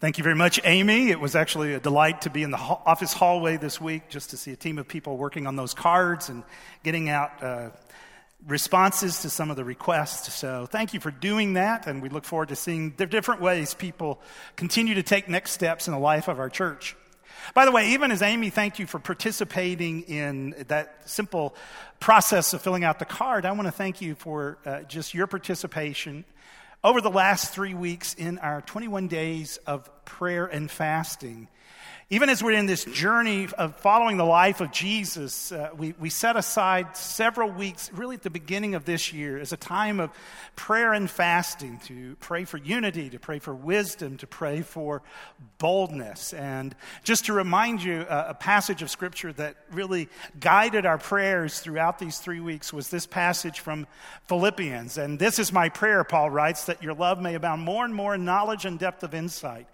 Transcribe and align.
Thank 0.00 0.16
you 0.16 0.24
very 0.24 0.34
much, 0.34 0.58
Amy. 0.64 1.10
It 1.10 1.20
was 1.20 1.36
actually 1.36 1.74
a 1.74 1.78
delight 1.78 2.22
to 2.22 2.30
be 2.30 2.42
in 2.42 2.50
the 2.50 2.56
office 2.56 3.12
hallway 3.12 3.58
this 3.58 3.78
week 3.78 4.08
just 4.08 4.30
to 4.30 4.38
see 4.38 4.50
a 4.50 4.56
team 4.56 4.78
of 4.78 4.88
people 4.88 5.18
working 5.18 5.46
on 5.46 5.56
those 5.56 5.74
cards 5.74 6.30
and 6.30 6.42
getting 6.82 7.10
out 7.10 7.42
uh, 7.42 7.68
responses 8.46 9.20
to 9.20 9.28
some 9.28 9.50
of 9.50 9.58
the 9.58 9.64
requests. 9.64 10.32
So 10.32 10.64
thank 10.64 10.94
you 10.94 11.00
for 11.00 11.10
doing 11.10 11.52
that, 11.52 11.86
and 11.86 12.00
we 12.00 12.08
look 12.08 12.24
forward 12.24 12.48
to 12.48 12.56
seeing 12.56 12.94
the 12.96 13.04
different 13.04 13.42
ways 13.42 13.74
people 13.74 14.22
continue 14.56 14.94
to 14.94 15.02
take 15.02 15.28
next 15.28 15.50
steps 15.50 15.86
in 15.86 15.92
the 15.92 16.00
life 16.00 16.28
of 16.28 16.38
our 16.38 16.48
church. 16.48 16.96
By 17.52 17.66
the 17.66 17.70
way, 17.70 17.90
even 17.90 18.10
as 18.10 18.22
Amy 18.22 18.48
thanked 18.48 18.78
you 18.78 18.86
for 18.86 19.00
participating 19.00 20.04
in 20.04 20.54
that 20.68 21.10
simple 21.10 21.54
process 21.98 22.54
of 22.54 22.62
filling 22.62 22.84
out 22.84 23.00
the 23.00 23.04
card, 23.04 23.44
I 23.44 23.52
want 23.52 23.66
to 23.66 23.72
thank 23.72 24.00
you 24.00 24.14
for 24.14 24.56
uh, 24.64 24.80
just 24.84 25.12
your 25.12 25.26
participation 25.26 26.24
over 26.82 27.00
the 27.00 27.10
last 27.10 27.52
three 27.52 27.74
weeks 27.74 28.14
in 28.14 28.38
our 28.38 28.62
21 28.62 29.08
days 29.08 29.58
of 29.66 29.88
prayer 30.04 30.46
and 30.46 30.70
fasting. 30.70 31.48
Even 32.12 32.28
as 32.28 32.42
we're 32.42 32.58
in 32.58 32.66
this 32.66 32.84
journey 32.86 33.46
of 33.56 33.76
following 33.76 34.16
the 34.16 34.24
life 34.24 34.60
of 34.60 34.72
Jesus, 34.72 35.52
uh, 35.52 35.70
we, 35.76 35.94
we 36.00 36.10
set 36.10 36.34
aside 36.34 36.96
several 36.96 37.48
weeks, 37.48 37.88
really 37.92 38.16
at 38.16 38.22
the 38.22 38.30
beginning 38.30 38.74
of 38.74 38.84
this 38.84 39.12
year, 39.12 39.38
as 39.38 39.52
a 39.52 39.56
time 39.56 40.00
of 40.00 40.10
prayer 40.56 40.92
and 40.92 41.08
fasting 41.08 41.78
to 41.84 42.16
pray 42.16 42.44
for 42.44 42.56
unity, 42.56 43.10
to 43.10 43.20
pray 43.20 43.38
for 43.38 43.54
wisdom, 43.54 44.16
to 44.16 44.26
pray 44.26 44.62
for 44.62 45.02
boldness. 45.58 46.32
And 46.32 46.74
just 47.04 47.26
to 47.26 47.32
remind 47.32 47.80
you, 47.80 48.00
uh, 48.00 48.24
a 48.30 48.34
passage 48.34 48.82
of 48.82 48.90
scripture 48.90 49.32
that 49.34 49.54
really 49.70 50.08
guided 50.40 50.86
our 50.86 50.98
prayers 50.98 51.60
throughout 51.60 52.00
these 52.00 52.18
three 52.18 52.40
weeks 52.40 52.72
was 52.72 52.90
this 52.90 53.06
passage 53.06 53.60
from 53.60 53.86
Philippians. 54.26 54.98
And 54.98 55.16
this 55.16 55.38
is 55.38 55.52
my 55.52 55.68
prayer, 55.68 56.02
Paul 56.02 56.30
writes, 56.30 56.64
that 56.64 56.82
your 56.82 56.94
love 56.94 57.20
may 57.20 57.36
abound 57.36 57.62
more 57.62 57.84
and 57.84 57.94
more 57.94 58.16
in 58.16 58.24
knowledge 58.24 58.64
and 58.64 58.80
depth 58.80 59.04
of 59.04 59.14
insight 59.14 59.68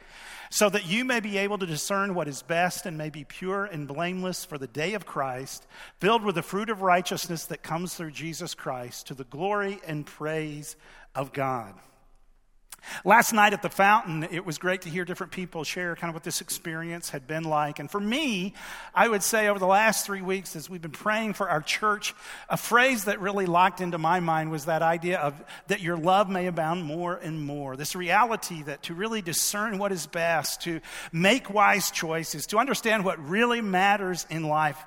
so 0.50 0.68
that 0.70 0.86
you 0.86 1.05
may 1.05 1.20
be 1.20 1.38
able 1.38 1.59
to 1.59 1.66
discern 1.66 2.14
what 2.14 2.28
is 2.28 2.42
best 2.42 2.86
and 2.86 2.96
may 2.96 3.10
be 3.10 3.24
pure 3.24 3.64
and 3.64 3.88
blameless 3.88 4.44
for 4.44 4.58
the 4.58 4.66
day 4.66 4.94
of 4.94 5.06
Christ, 5.06 5.66
filled 5.98 6.22
with 6.22 6.34
the 6.34 6.42
fruit 6.42 6.70
of 6.70 6.83
righteousness 6.83 7.47
that 7.47 7.62
comes 7.62 7.94
through 7.94 8.12
Jesus 8.12 8.55
Christ, 8.55 9.06
to 9.08 9.14
the 9.14 9.24
glory 9.24 9.80
and 9.86 10.06
praise 10.06 10.77
of 11.14 11.33
God. 11.33 11.74
Last 13.05 13.33
night 13.33 13.53
at 13.53 13.62
the 13.62 13.69
fountain, 13.69 14.25
it 14.25 14.45
was 14.45 14.59
great 14.59 14.83
to 14.83 14.89
hear 14.89 15.05
different 15.05 15.33
people 15.33 15.65
share 15.65 15.97
kind 15.97 16.09
of 16.09 16.15
what 16.15 16.25
this 16.25 16.41
experience 16.41 17.11
had 17.11 17.27
been 17.27 17.45
like. 17.45 17.79
And 17.79 17.91
for 17.91 18.01
me, 18.01 18.55
I 18.95 19.09
would 19.09 19.23
say 19.23 19.48
over 19.48 19.59
the 19.59 19.67
last 19.67 20.06
three 20.06 20.23
weeks, 20.23 20.56
as 20.56 20.70
we've 20.70 20.83
been 20.83 20.91
praying 20.91 21.34
for 21.34 21.48
our 21.48 21.62
church, 21.62 22.14
a 22.48 22.57
phrase 22.57 23.05
that 23.05 23.20
really 23.20 23.47
locked 23.47 23.81
into 23.81 23.98
my 23.98 24.20
mind 24.20 24.51
was 24.51 24.67
that 24.67 24.83
idea 24.83 25.19
of 25.19 25.34
that 25.69 25.81
your 25.81 25.97
love 25.97 26.29
may 26.29 26.47
abound 26.47 26.84
more 26.84 27.17
and 27.17 27.45
more. 27.45 27.77
This 27.77 27.97
reality 27.97 28.62
that 28.64 28.83
to 28.84 28.95
really 28.95 29.23
discern 29.23 29.79
what 29.79 29.92
is 29.92 30.07
best, 30.07 30.62
to 30.62 30.81
make 31.12 31.51
wise 31.53 31.91
choices, 31.91 32.47
to 32.48 32.59
understand 32.59 33.05
what 33.05 33.19
really 33.29 33.61
matters 33.61 34.27
in 34.31 34.45
life, 34.45 34.84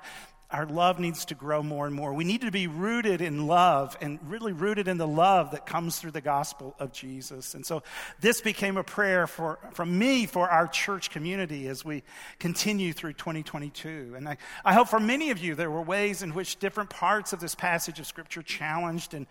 our 0.52 0.66
love 0.66 0.98
needs 0.98 1.24
to 1.26 1.34
grow 1.34 1.62
more 1.62 1.86
and 1.86 1.94
more. 1.94 2.12
We 2.12 2.24
need 2.24 2.40
to 2.40 2.50
be 2.50 2.66
rooted 2.66 3.20
in 3.20 3.46
love 3.46 3.96
and 4.00 4.18
really 4.28 4.52
rooted 4.52 4.88
in 4.88 4.98
the 4.98 5.06
love 5.06 5.52
that 5.52 5.64
comes 5.64 5.98
through 5.98 6.10
the 6.10 6.20
gospel 6.20 6.74
of 6.80 6.92
Jesus. 6.92 7.54
And 7.54 7.64
so 7.64 7.84
this 8.20 8.40
became 8.40 8.76
a 8.76 8.82
prayer 8.82 9.28
for, 9.28 9.60
from 9.74 9.96
me 9.96 10.26
for 10.26 10.50
our 10.50 10.66
church 10.66 11.10
community 11.10 11.68
as 11.68 11.84
we 11.84 12.02
continue 12.40 12.92
through 12.92 13.12
2022. 13.12 14.14
And 14.16 14.28
I, 14.28 14.38
I 14.64 14.74
hope 14.74 14.88
for 14.88 14.98
many 14.98 15.30
of 15.30 15.38
you 15.38 15.54
there 15.54 15.70
were 15.70 15.82
ways 15.82 16.22
in 16.22 16.34
which 16.34 16.58
different 16.58 16.90
parts 16.90 17.32
of 17.32 17.38
this 17.38 17.54
passage 17.54 18.00
of 18.00 18.06
Scripture 18.06 18.42
challenged 18.42 19.14
and, 19.14 19.26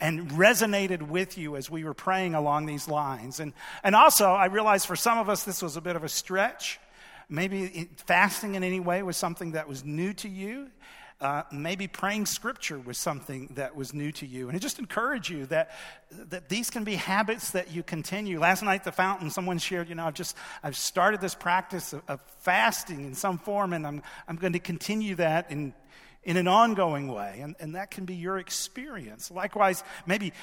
and 0.00 0.30
resonated 0.30 1.02
with 1.02 1.36
you 1.36 1.56
as 1.56 1.70
we 1.70 1.84
were 1.84 1.94
praying 1.94 2.34
along 2.34 2.64
these 2.64 2.88
lines. 2.88 3.40
And, 3.40 3.52
and 3.84 3.94
also, 3.94 4.30
I 4.30 4.46
realize 4.46 4.86
for 4.86 4.96
some 4.96 5.18
of 5.18 5.28
us 5.28 5.42
this 5.42 5.62
was 5.62 5.76
a 5.76 5.82
bit 5.82 5.96
of 5.96 6.04
a 6.04 6.08
stretch. 6.08 6.80
Maybe 7.32 7.88
fasting 7.96 8.56
in 8.56 8.62
any 8.62 8.78
way 8.78 9.02
was 9.02 9.16
something 9.16 9.52
that 9.52 9.66
was 9.66 9.86
new 9.86 10.12
to 10.12 10.28
you. 10.28 10.68
Uh, 11.18 11.44
maybe 11.50 11.86
praying 11.86 12.26
scripture 12.26 12.78
was 12.78 12.98
something 12.98 13.48
that 13.54 13.74
was 13.74 13.94
new 13.94 14.12
to 14.12 14.26
you. 14.26 14.48
And 14.48 14.56
I 14.56 14.58
just 14.58 14.78
encourage 14.78 15.30
you 15.30 15.46
that, 15.46 15.70
that 16.10 16.50
these 16.50 16.68
can 16.68 16.84
be 16.84 16.96
habits 16.96 17.52
that 17.52 17.70
you 17.70 17.82
continue. 17.82 18.38
Last 18.38 18.62
night 18.62 18.80
at 18.80 18.84
the 18.84 18.92
fountain, 18.92 19.30
someone 19.30 19.56
shared, 19.56 19.88
you 19.88 19.94
know, 19.94 20.04
I've 20.04 20.14
just, 20.14 20.36
I've 20.62 20.76
started 20.76 21.22
this 21.22 21.34
practice 21.34 21.94
of, 21.94 22.02
of 22.06 22.20
fasting 22.40 23.06
in 23.06 23.14
some 23.14 23.38
form, 23.38 23.72
and 23.72 23.86
I'm, 23.86 24.02
I'm 24.28 24.36
going 24.36 24.52
to 24.52 24.58
continue 24.58 25.14
that 25.14 25.50
in, 25.50 25.72
in 26.24 26.36
an 26.36 26.48
ongoing 26.48 27.08
way. 27.08 27.38
And, 27.40 27.56
and 27.60 27.76
that 27.76 27.90
can 27.90 28.04
be 28.04 28.14
your 28.14 28.38
experience. 28.38 29.30
Likewise, 29.30 29.84
maybe 30.04 30.34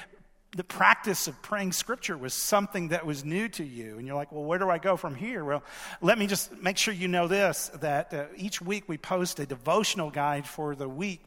the 0.56 0.64
practice 0.64 1.28
of 1.28 1.40
praying 1.42 1.72
scripture 1.72 2.16
was 2.16 2.34
something 2.34 2.88
that 2.88 3.06
was 3.06 3.24
new 3.24 3.48
to 3.50 3.64
you. 3.64 3.98
And 3.98 4.06
you're 4.06 4.16
like, 4.16 4.32
well, 4.32 4.42
where 4.42 4.58
do 4.58 4.68
I 4.68 4.78
go 4.78 4.96
from 4.96 5.14
here? 5.14 5.44
Well, 5.44 5.62
let 6.00 6.18
me 6.18 6.26
just 6.26 6.60
make 6.60 6.76
sure 6.76 6.92
you 6.92 7.06
know 7.08 7.28
this 7.28 7.70
that 7.80 8.12
uh, 8.12 8.24
each 8.36 8.60
week 8.60 8.84
we 8.88 8.98
post 8.98 9.38
a 9.38 9.46
devotional 9.46 10.10
guide 10.10 10.46
for 10.46 10.74
the 10.74 10.88
week 10.88 11.24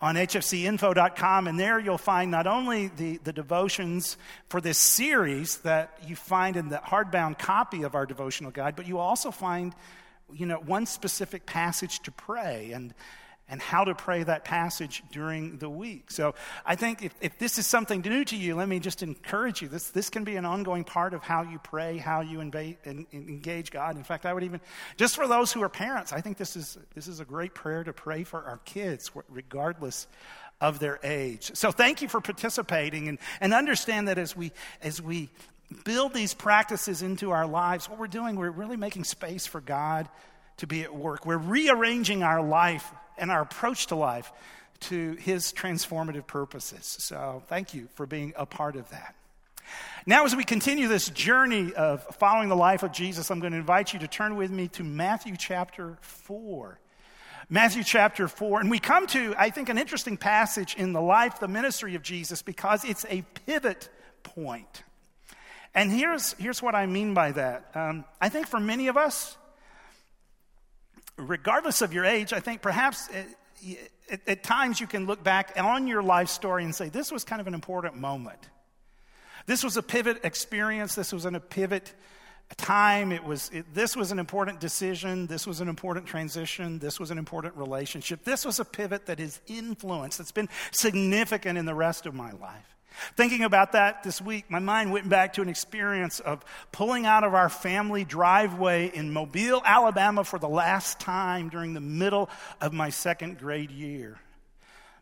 on 0.00 0.16
hfcinfo.com. 0.16 1.46
And 1.46 1.58
there 1.58 1.78
you'll 1.78 1.98
find 1.98 2.30
not 2.30 2.46
only 2.46 2.88
the, 2.88 3.18
the 3.18 3.32
devotions 3.32 4.16
for 4.48 4.60
this 4.60 4.78
series 4.78 5.58
that 5.58 5.96
you 6.06 6.16
find 6.16 6.56
in 6.56 6.68
the 6.68 6.78
hardbound 6.78 7.38
copy 7.38 7.82
of 7.82 7.94
our 7.94 8.06
devotional 8.06 8.50
guide, 8.50 8.74
but 8.74 8.88
you 8.88 8.98
also 8.98 9.30
find 9.30 9.74
you 10.32 10.46
know, 10.46 10.58
one 10.58 10.86
specific 10.86 11.46
passage 11.46 12.00
to 12.00 12.10
pray. 12.10 12.72
And 12.72 12.92
and 13.48 13.62
how 13.62 13.84
to 13.84 13.94
pray 13.94 14.22
that 14.22 14.44
passage 14.44 15.02
during 15.10 15.56
the 15.58 15.70
week. 15.70 16.10
So 16.10 16.34
I 16.66 16.74
think 16.74 17.02
if, 17.02 17.14
if 17.20 17.38
this 17.38 17.58
is 17.58 17.66
something 17.66 18.00
new 18.02 18.24
to 18.26 18.36
you, 18.36 18.54
let 18.54 18.68
me 18.68 18.78
just 18.78 19.02
encourage 19.02 19.62
you. 19.62 19.68
This, 19.68 19.90
this 19.90 20.10
can 20.10 20.24
be 20.24 20.36
an 20.36 20.44
ongoing 20.44 20.84
part 20.84 21.14
of 21.14 21.22
how 21.22 21.42
you 21.42 21.58
pray, 21.58 21.96
how 21.96 22.20
you 22.20 22.40
engage 22.40 23.70
God. 23.70 23.96
In 23.96 24.04
fact, 24.04 24.26
I 24.26 24.34
would 24.34 24.44
even, 24.44 24.60
just 24.96 25.16
for 25.16 25.26
those 25.26 25.52
who 25.52 25.62
are 25.62 25.68
parents, 25.68 26.12
I 26.12 26.20
think 26.20 26.36
this 26.36 26.56
is, 26.56 26.76
this 26.94 27.08
is 27.08 27.20
a 27.20 27.24
great 27.24 27.54
prayer 27.54 27.84
to 27.84 27.92
pray 27.92 28.24
for 28.24 28.42
our 28.42 28.58
kids, 28.64 29.10
regardless 29.28 30.06
of 30.60 30.78
their 30.78 30.98
age. 31.02 31.52
So 31.54 31.70
thank 31.70 32.02
you 32.02 32.08
for 32.08 32.20
participating 32.20 33.08
and, 33.08 33.18
and 33.40 33.54
understand 33.54 34.08
that 34.08 34.18
as 34.18 34.36
we, 34.36 34.52
as 34.82 35.00
we 35.00 35.30
build 35.84 36.12
these 36.12 36.34
practices 36.34 37.02
into 37.02 37.30
our 37.30 37.46
lives, 37.46 37.88
what 37.88 37.98
we're 37.98 38.08
doing, 38.08 38.36
we're 38.36 38.50
really 38.50 38.76
making 38.76 39.04
space 39.04 39.46
for 39.46 39.60
God 39.60 40.08
to 40.58 40.66
be 40.66 40.82
at 40.82 40.94
work. 40.94 41.24
We're 41.24 41.38
rearranging 41.38 42.22
our 42.22 42.42
life 42.42 42.84
and 43.18 43.30
our 43.30 43.42
approach 43.42 43.86
to 43.88 43.96
life 43.96 44.32
to 44.80 45.14
his 45.14 45.52
transformative 45.52 46.26
purposes. 46.26 46.96
So 47.00 47.42
thank 47.48 47.74
you 47.74 47.88
for 47.94 48.06
being 48.06 48.32
a 48.36 48.46
part 48.46 48.76
of 48.76 48.88
that. 48.90 49.14
Now, 50.06 50.24
as 50.24 50.34
we 50.34 50.44
continue 50.44 50.88
this 50.88 51.10
journey 51.10 51.74
of 51.74 52.02
following 52.16 52.48
the 52.48 52.56
life 52.56 52.82
of 52.82 52.92
Jesus, 52.92 53.30
I'm 53.30 53.40
going 53.40 53.52
to 53.52 53.58
invite 53.58 53.92
you 53.92 53.98
to 53.98 54.08
turn 54.08 54.36
with 54.36 54.50
me 54.50 54.68
to 54.68 54.84
Matthew 54.84 55.36
chapter 55.36 55.98
4. 56.00 56.78
Matthew 57.50 57.82
chapter 57.82 58.28
4. 58.28 58.60
And 58.60 58.70
we 58.70 58.78
come 58.78 59.06
to, 59.08 59.34
I 59.36 59.50
think, 59.50 59.68
an 59.68 59.78
interesting 59.78 60.16
passage 60.16 60.74
in 60.76 60.92
the 60.92 61.00
life, 61.00 61.40
the 61.40 61.48
ministry 61.48 61.94
of 61.94 62.02
Jesus, 62.02 62.42
because 62.42 62.84
it's 62.84 63.04
a 63.10 63.22
pivot 63.46 63.88
point. 64.22 64.84
And 65.74 65.90
here's, 65.90 66.32
here's 66.34 66.62
what 66.62 66.74
I 66.74 66.86
mean 66.86 67.14
by 67.14 67.32
that. 67.32 67.70
Um, 67.74 68.04
I 68.20 68.28
think 68.28 68.46
for 68.46 68.60
many 68.60 68.88
of 68.88 68.96
us, 68.96 69.36
regardless 71.18 71.82
of 71.82 71.92
your 71.92 72.04
age, 72.04 72.32
I 72.32 72.40
think 72.40 72.62
perhaps 72.62 73.08
uh, 73.10 73.72
at, 74.10 74.20
at, 74.26 74.42
times 74.42 74.80
you 74.80 74.86
can 74.86 75.06
look 75.06 75.22
back 75.22 75.52
on 75.56 75.86
your 75.86 76.02
life 76.02 76.28
story 76.28 76.64
and 76.64 76.74
say, 76.74 76.88
this 76.88 77.12
was 77.12 77.24
kind 77.24 77.40
of 77.40 77.46
an 77.46 77.54
important 77.54 77.96
moment. 77.96 78.38
This 79.46 79.64
was 79.64 79.76
a 79.76 79.82
pivot 79.82 80.24
experience. 80.24 80.94
This 80.94 81.12
was 81.12 81.26
in 81.26 81.34
a 81.34 81.40
pivot 81.40 81.92
time. 82.56 83.12
It 83.12 83.24
was, 83.24 83.50
it, 83.52 83.74
this 83.74 83.96
was 83.96 84.12
an 84.12 84.18
important 84.18 84.60
decision. 84.60 85.26
This 85.26 85.46
was 85.46 85.60
an 85.60 85.68
important 85.68 86.06
transition. 86.06 86.78
This 86.78 86.98
was 86.98 87.10
an 87.10 87.18
important 87.18 87.56
relationship. 87.56 88.24
This 88.24 88.44
was 88.44 88.60
a 88.60 88.64
pivot 88.64 89.06
that 89.06 89.20
is 89.20 89.40
influenced, 89.46 90.18
that's 90.18 90.32
been 90.32 90.48
significant 90.70 91.58
in 91.58 91.66
the 91.66 91.74
rest 91.74 92.06
of 92.06 92.14
my 92.14 92.32
life. 92.32 92.77
Thinking 93.16 93.44
about 93.44 93.72
that 93.72 94.02
this 94.02 94.20
week, 94.20 94.50
my 94.50 94.58
mind 94.58 94.92
went 94.92 95.08
back 95.08 95.34
to 95.34 95.42
an 95.42 95.48
experience 95.48 96.20
of 96.20 96.44
pulling 96.72 97.06
out 97.06 97.24
of 97.24 97.34
our 97.34 97.48
family 97.48 98.04
driveway 98.04 98.90
in 98.94 99.12
Mobile, 99.12 99.62
Alabama 99.64 100.24
for 100.24 100.38
the 100.38 100.48
last 100.48 101.00
time 101.00 101.48
during 101.48 101.74
the 101.74 101.80
middle 101.80 102.28
of 102.60 102.72
my 102.72 102.90
second 102.90 103.38
grade 103.38 103.70
year. 103.70 104.18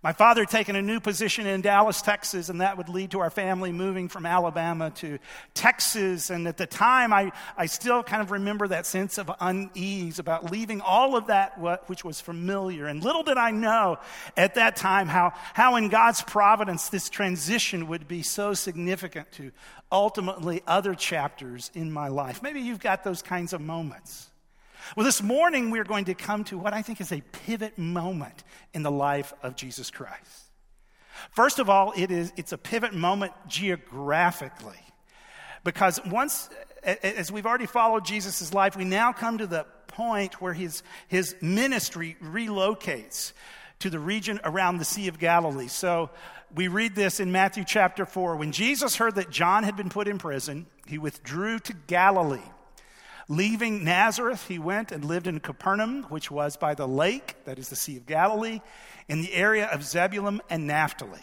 My 0.06 0.12
father 0.12 0.43
had 0.43 0.50
taken 0.50 0.76
a 0.76 0.82
new 0.82 1.00
position 1.00 1.49
in 1.49 1.62
Dallas, 1.62 2.00
Texas, 2.00 2.49
and 2.49 2.61
that 2.61 2.76
would 2.76 2.88
lead 2.88 3.11
to 3.11 3.19
our 3.19 3.29
family 3.29 3.73
moving 3.73 4.06
from 4.06 4.25
Alabama 4.25 4.93
to 4.99 5.19
Texas. 5.53 6.31
And 6.31 6.47
at 6.47 6.58
the 6.58 6.64
time, 6.64 7.12
I, 7.12 7.32
I 7.56 7.67
still 7.67 8.05
kind 8.05 8.23
of 8.23 8.31
remember 8.31 8.69
that 8.69 8.87
sense 8.87 9.19
of 9.19 9.29
unease 9.41 10.20
about 10.20 10.53
leaving 10.53 10.81
all 10.81 11.17
of 11.17 11.26
that 11.26 11.58
which 11.88 12.05
was 12.05 12.20
familiar. 12.20 12.87
And 12.87 13.03
little 13.03 13.25
did 13.25 13.37
I 13.37 13.50
know 13.50 13.99
at 14.37 14.55
that 14.55 14.76
time 14.76 15.08
how, 15.08 15.32
how 15.55 15.75
in 15.75 15.88
God's 15.88 16.23
providence 16.23 16.88
this 16.88 17.11
transition 17.11 17.88
would 17.88 18.06
be 18.06 18.23
so 18.23 18.55
significant 18.55 19.32
to 19.32 19.50
ultimately 19.91 20.62
other 20.69 20.94
chapters 20.94 21.73
in 21.75 21.91
my 21.91 22.06
life. 22.06 22.44
Maybe 22.44 22.61
you've 22.61 22.79
got 22.79 23.03
those 23.03 23.23
kinds 23.23 23.53
of 23.53 23.61
moments. 23.61 24.31
Well, 24.94 25.04
this 25.04 25.22
morning 25.22 25.70
we're 25.70 25.84
going 25.84 26.04
to 26.04 26.14
come 26.14 26.44
to 26.44 26.58
what 26.58 26.72
I 26.72 26.82
think 26.82 27.00
is 27.00 27.12
a 27.12 27.20
pivot 27.20 27.76
moment 27.78 28.44
in 28.72 28.82
the 28.82 28.90
life 28.90 29.32
of 29.42 29.56
Jesus 29.56 29.90
Christ. 29.90 30.44
First 31.30 31.58
of 31.58 31.68
all, 31.68 31.92
it 31.96 32.10
is, 32.10 32.32
it's 32.36 32.52
a 32.52 32.58
pivot 32.58 32.94
moment 32.94 33.32
geographically. 33.48 34.78
Because 35.64 36.00
once, 36.06 36.48
as 36.84 37.32
we've 37.32 37.46
already 37.46 37.66
followed 37.66 38.04
Jesus' 38.04 38.54
life, 38.54 38.76
we 38.76 38.84
now 38.84 39.12
come 39.12 39.38
to 39.38 39.46
the 39.46 39.66
point 39.88 40.40
where 40.40 40.52
his, 40.52 40.82
his 41.08 41.34
ministry 41.40 42.16
relocates 42.22 43.32
to 43.80 43.90
the 43.90 43.98
region 43.98 44.38
around 44.44 44.78
the 44.78 44.84
Sea 44.84 45.08
of 45.08 45.18
Galilee. 45.18 45.66
So 45.66 46.10
we 46.54 46.68
read 46.68 46.94
this 46.94 47.18
in 47.18 47.32
Matthew 47.32 47.64
chapter 47.66 48.06
4. 48.06 48.36
When 48.36 48.52
Jesus 48.52 48.96
heard 48.96 49.16
that 49.16 49.30
John 49.30 49.64
had 49.64 49.76
been 49.76 49.88
put 49.88 50.06
in 50.06 50.18
prison, 50.18 50.66
he 50.86 50.98
withdrew 50.98 51.58
to 51.60 51.72
Galilee. 51.86 52.38
Leaving 53.28 53.84
Nazareth, 53.84 54.46
he 54.46 54.58
went 54.58 54.93
and 54.93 55.05
lived 55.05 55.26
in 55.26 55.40
Capernaum, 55.40 56.05
which 56.05 56.31
was 56.31 56.56
by 56.56 56.75
the 56.75 56.87
lake, 56.87 57.34
that 57.44 57.58
is 57.58 57.69
the 57.69 57.76
Sea 57.76 57.96
of 57.96 58.06
Galilee, 58.06 58.61
in 59.08 59.20
the 59.20 59.34
area 59.34 59.67
of 59.67 59.82
Zebulun 59.82 60.40
and 60.49 60.67
Naphtali 60.67 61.23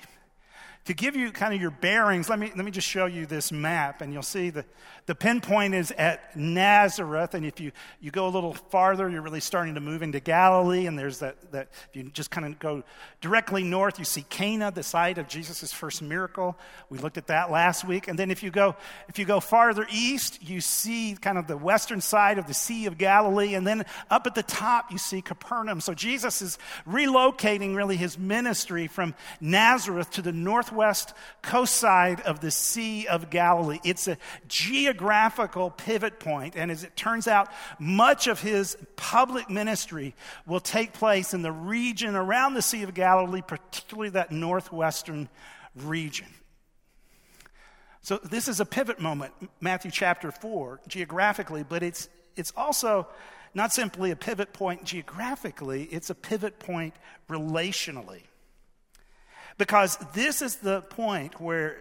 to 0.86 0.94
give 0.94 1.16
you 1.16 1.32
kind 1.32 1.54
of 1.54 1.62
your 1.62 1.72
bearings, 1.72 2.30
let 2.30 2.40
me, 2.40 2.52
let 2.56 2.66
me 2.66 2.72
just 2.72 2.88
show 2.88 3.06
you 3.06 3.26
this 3.26 3.52
map, 3.52 4.02
and 4.02 4.12
you'll 4.12 4.22
see 4.22 4.50
the, 4.50 4.66
the 5.06 5.16
pinpoint 5.16 5.74
is 5.74 5.92
at 5.92 6.36
Nazareth. 6.36 7.34
And 7.34 7.46
if 7.46 7.60
you, 7.60 7.72
you 8.00 8.12
go 8.12 8.28
a 8.28 8.30
little 8.30 8.54
farther, 8.54 9.10
you're 9.10 9.22
really 9.22 9.40
starting 9.40 9.76
to 9.76 9.82
move 9.82 10.02
into 10.02 10.20
Galilee. 10.20 10.86
And 10.86 10.98
there's 10.98 11.20
that, 11.20 11.52
that 11.52 11.70
if 11.90 11.96
you 11.96 12.04
just 12.10 12.32
kind 12.32 12.46
of 12.46 12.58
go 12.60 12.84
directly 13.20 13.64
north, 13.64 14.00
you 14.00 14.06
see 14.06 14.24
Cana, 14.30 14.72
the 14.72 14.84
site 14.84 15.18
of 15.18 15.28
Jesus' 15.28 15.74
first 15.74 16.02
miracle. 16.02 16.58
We 16.90 16.98
looked 17.00 17.18
at 17.18 17.28
that 17.28 17.52
last 17.52 17.86
week. 17.86 18.08
And 18.08 18.18
then 18.18 18.32
if 18.32 18.44
you 18.44 18.52
go, 18.52 18.76
if 19.10 19.20
you 19.20 19.26
go 19.26 19.40
farther 19.42 19.86
east, 19.92 20.42
you 20.42 20.62
see 20.62 21.18
kind 21.20 21.38
of 21.38 21.48
the 21.48 21.58
western 21.58 22.00
side 22.00 22.38
of 22.38 22.48
the 22.48 22.54
Sea 22.54 22.86
of 22.86 22.98
Galilee. 22.98 23.56
And 23.56 23.68
then 23.68 23.86
up 24.10 24.26
at 24.26 24.36
the 24.36 24.44
top, 24.44 24.92
you 24.92 24.98
see 24.98 25.22
Capernaum. 25.22 25.82
So 25.82 25.94
Jesus 25.94 26.42
is 26.42 26.58
relocating 26.88 27.76
really 27.76 27.98
his 27.98 28.18
ministry 28.18 28.88
from 28.88 29.16
Nazareth 29.42 30.12
to 30.12 30.22
the 30.22 30.32
north 30.32 30.73
northwest 30.74 31.14
coast 31.44 31.76
side 31.76 32.22
of 32.22 32.40
the 32.40 32.50
Sea 32.50 33.06
of 33.08 33.30
Galilee. 33.30 33.80
It's 33.84 34.08
a 34.08 34.18
geographical 34.48 35.70
pivot 35.70 36.20
point, 36.20 36.56
and 36.56 36.72
as 36.72 36.84
it 36.84 36.96
turns 36.96 37.28
out, 37.28 37.50
much 37.80 38.28
of 38.28 38.42
his 38.42 38.76
public 38.96 39.50
ministry 39.50 40.16
will 40.48 40.60
take 40.60 40.94
place 40.94 41.34
in 41.34 41.44
the 41.44 41.52
region 41.52 42.16
around 42.16 42.56
the 42.56 42.62
Sea 42.62 42.84
of 42.84 42.94
Galilee, 42.94 43.42
particularly 43.46 44.10
that 44.10 44.32
northwestern 44.32 45.30
region. 45.76 46.28
So, 48.02 48.18
this 48.18 48.48
is 48.48 48.60
a 48.60 48.66
pivot 48.66 49.00
moment, 49.00 49.34
Matthew 49.62 49.92
chapter 49.92 50.32
4, 50.32 50.82
geographically, 50.88 51.64
but 51.64 51.84
it's, 51.84 52.10
it's 52.36 52.52
also 52.58 53.08
not 53.54 53.72
simply 53.72 54.12
a 54.12 54.16
pivot 54.16 54.52
point 54.54 54.84
geographically, 54.84 55.84
it's 55.84 56.10
a 56.10 56.16
pivot 56.16 56.60
point 56.60 56.96
relationally. 57.30 58.24
Because 59.64 59.98
this 60.14 60.42
is 60.42 60.58
the 60.58 60.82
point 60.82 61.40
where 61.40 61.78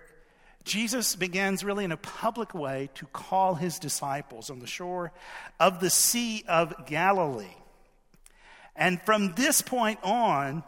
Jesus 0.62 1.16
begins 1.16 1.64
really 1.64 1.84
in 1.84 1.90
a 1.90 1.96
public 1.96 2.54
way 2.54 2.90
to 2.94 3.06
call 3.06 3.56
his 3.56 3.80
disciples 3.80 4.50
on 4.50 4.60
the 4.60 4.68
shore 4.68 5.10
of 5.58 5.80
the 5.80 5.90
Sea 5.90 6.44
of 6.46 6.86
Galilee. 6.86 7.56
And 8.76 9.02
from 9.02 9.34
this 9.34 9.62
point 9.62 9.98
on, 10.04 10.62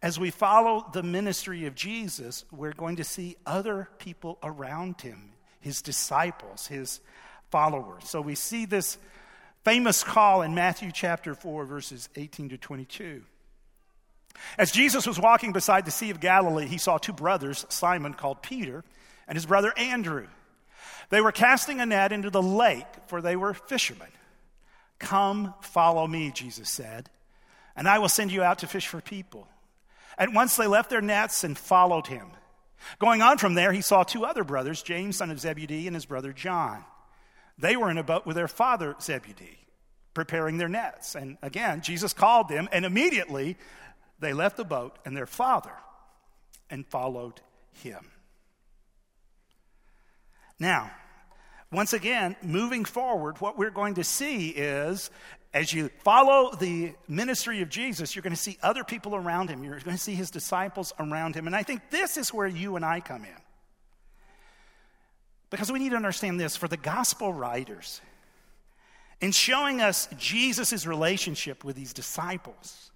as 0.00 0.20
we 0.20 0.30
follow 0.30 0.86
the 0.92 1.02
ministry 1.02 1.66
of 1.66 1.74
Jesus, 1.74 2.44
we're 2.52 2.72
going 2.72 2.94
to 2.96 3.04
see 3.04 3.34
other 3.44 3.88
people 3.98 4.38
around 4.40 5.00
him, 5.00 5.32
his 5.58 5.82
disciples, 5.82 6.68
his 6.68 7.00
followers. 7.50 8.08
So 8.08 8.20
we 8.20 8.36
see 8.36 8.64
this 8.64 8.96
famous 9.64 10.04
call 10.04 10.42
in 10.42 10.54
Matthew 10.54 10.92
chapter 10.92 11.34
4, 11.34 11.64
verses 11.64 12.08
18 12.14 12.50
to 12.50 12.58
22. 12.58 13.24
As 14.58 14.70
Jesus 14.70 15.06
was 15.06 15.18
walking 15.18 15.52
beside 15.52 15.84
the 15.84 15.90
Sea 15.90 16.10
of 16.10 16.20
Galilee, 16.20 16.66
he 16.66 16.78
saw 16.78 16.98
two 16.98 17.12
brothers, 17.12 17.66
Simon 17.68 18.14
called 18.14 18.42
Peter, 18.42 18.84
and 19.26 19.36
his 19.36 19.46
brother 19.46 19.72
Andrew. 19.76 20.26
They 21.10 21.20
were 21.20 21.32
casting 21.32 21.80
a 21.80 21.86
net 21.86 22.12
into 22.12 22.30
the 22.30 22.42
lake, 22.42 22.86
for 23.06 23.20
they 23.20 23.36
were 23.36 23.54
fishermen. 23.54 24.08
Come, 24.98 25.54
follow 25.60 26.06
me, 26.06 26.30
Jesus 26.30 26.70
said, 26.70 27.10
and 27.76 27.88
I 27.88 27.98
will 27.98 28.08
send 28.08 28.32
you 28.32 28.42
out 28.42 28.60
to 28.60 28.66
fish 28.66 28.86
for 28.86 29.00
people. 29.00 29.48
At 30.16 30.32
once 30.32 30.56
they 30.56 30.66
left 30.66 30.90
their 30.90 31.00
nets 31.00 31.44
and 31.44 31.58
followed 31.58 32.06
him. 32.06 32.28
Going 32.98 33.22
on 33.22 33.38
from 33.38 33.54
there, 33.54 33.72
he 33.72 33.80
saw 33.80 34.02
two 34.02 34.24
other 34.24 34.44
brothers, 34.44 34.82
James, 34.82 35.16
son 35.16 35.30
of 35.30 35.40
Zebedee, 35.40 35.86
and 35.86 35.96
his 35.96 36.06
brother 36.06 36.32
John. 36.32 36.84
They 37.58 37.76
were 37.76 37.90
in 37.90 37.98
a 37.98 38.04
boat 38.04 38.26
with 38.26 38.36
their 38.36 38.48
father 38.48 38.94
Zebedee, 39.00 39.58
preparing 40.12 40.58
their 40.58 40.68
nets. 40.68 41.14
And 41.14 41.38
again, 41.42 41.80
Jesus 41.82 42.12
called 42.12 42.48
them, 42.48 42.68
and 42.72 42.84
immediately 42.84 43.56
they 44.18 44.32
left 44.32 44.56
the 44.56 44.64
boat 44.64 44.98
and 45.04 45.16
their 45.16 45.26
father 45.26 45.72
and 46.70 46.86
followed 46.86 47.40
him. 47.72 48.10
Now, 50.58 50.90
once 51.72 51.92
again, 51.92 52.36
moving 52.42 52.84
forward, 52.84 53.40
what 53.40 53.58
we're 53.58 53.70
going 53.70 53.94
to 53.94 54.04
see 54.04 54.50
is 54.50 55.10
as 55.52 55.72
you 55.72 55.90
follow 56.02 56.54
the 56.54 56.94
ministry 57.08 57.62
of 57.62 57.68
Jesus, 57.68 58.14
you're 58.14 58.22
going 58.22 58.34
to 58.34 58.40
see 58.40 58.58
other 58.62 58.82
people 58.82 59.14
around 59.14 59.50
him. 59.50 59.62
You're 59.62 59.78
going 59.80 59.96
to 59.96 60.02
see 60.02 60.14
his 60.14 60.30
disciples 60.30 60.92
around 60.98 61.36
him. 61.36 61.46
And 61.46 61.54
I 61.54 61.62
think 61.62 61.90
this 61.90 62.16
is 62.16 62.34
where 62.34 62.46
you 62.46 62.76
and 62.76 62.84
I 62.84 63.00
come 63.00 63.24
in. 63.24 63.40
Because 65.50 65.70
we 65.70 65.78
need 65.78 65.90
to 65.90 65.96
understand 65.96 66.40
this 66.40 66.56
for 66.56 66.66
the 66.66 66.76
gospel 66.76 67.32
writers, 67.32 68.00
in 69.20 69.30
showing 69.30 69.80
us 69.80 70.08
Jesus' 70.18 70.86
relationship 70.86 71.62
with 71.62 71.76
these 71.76 71.92
disciples, 71.92 72.90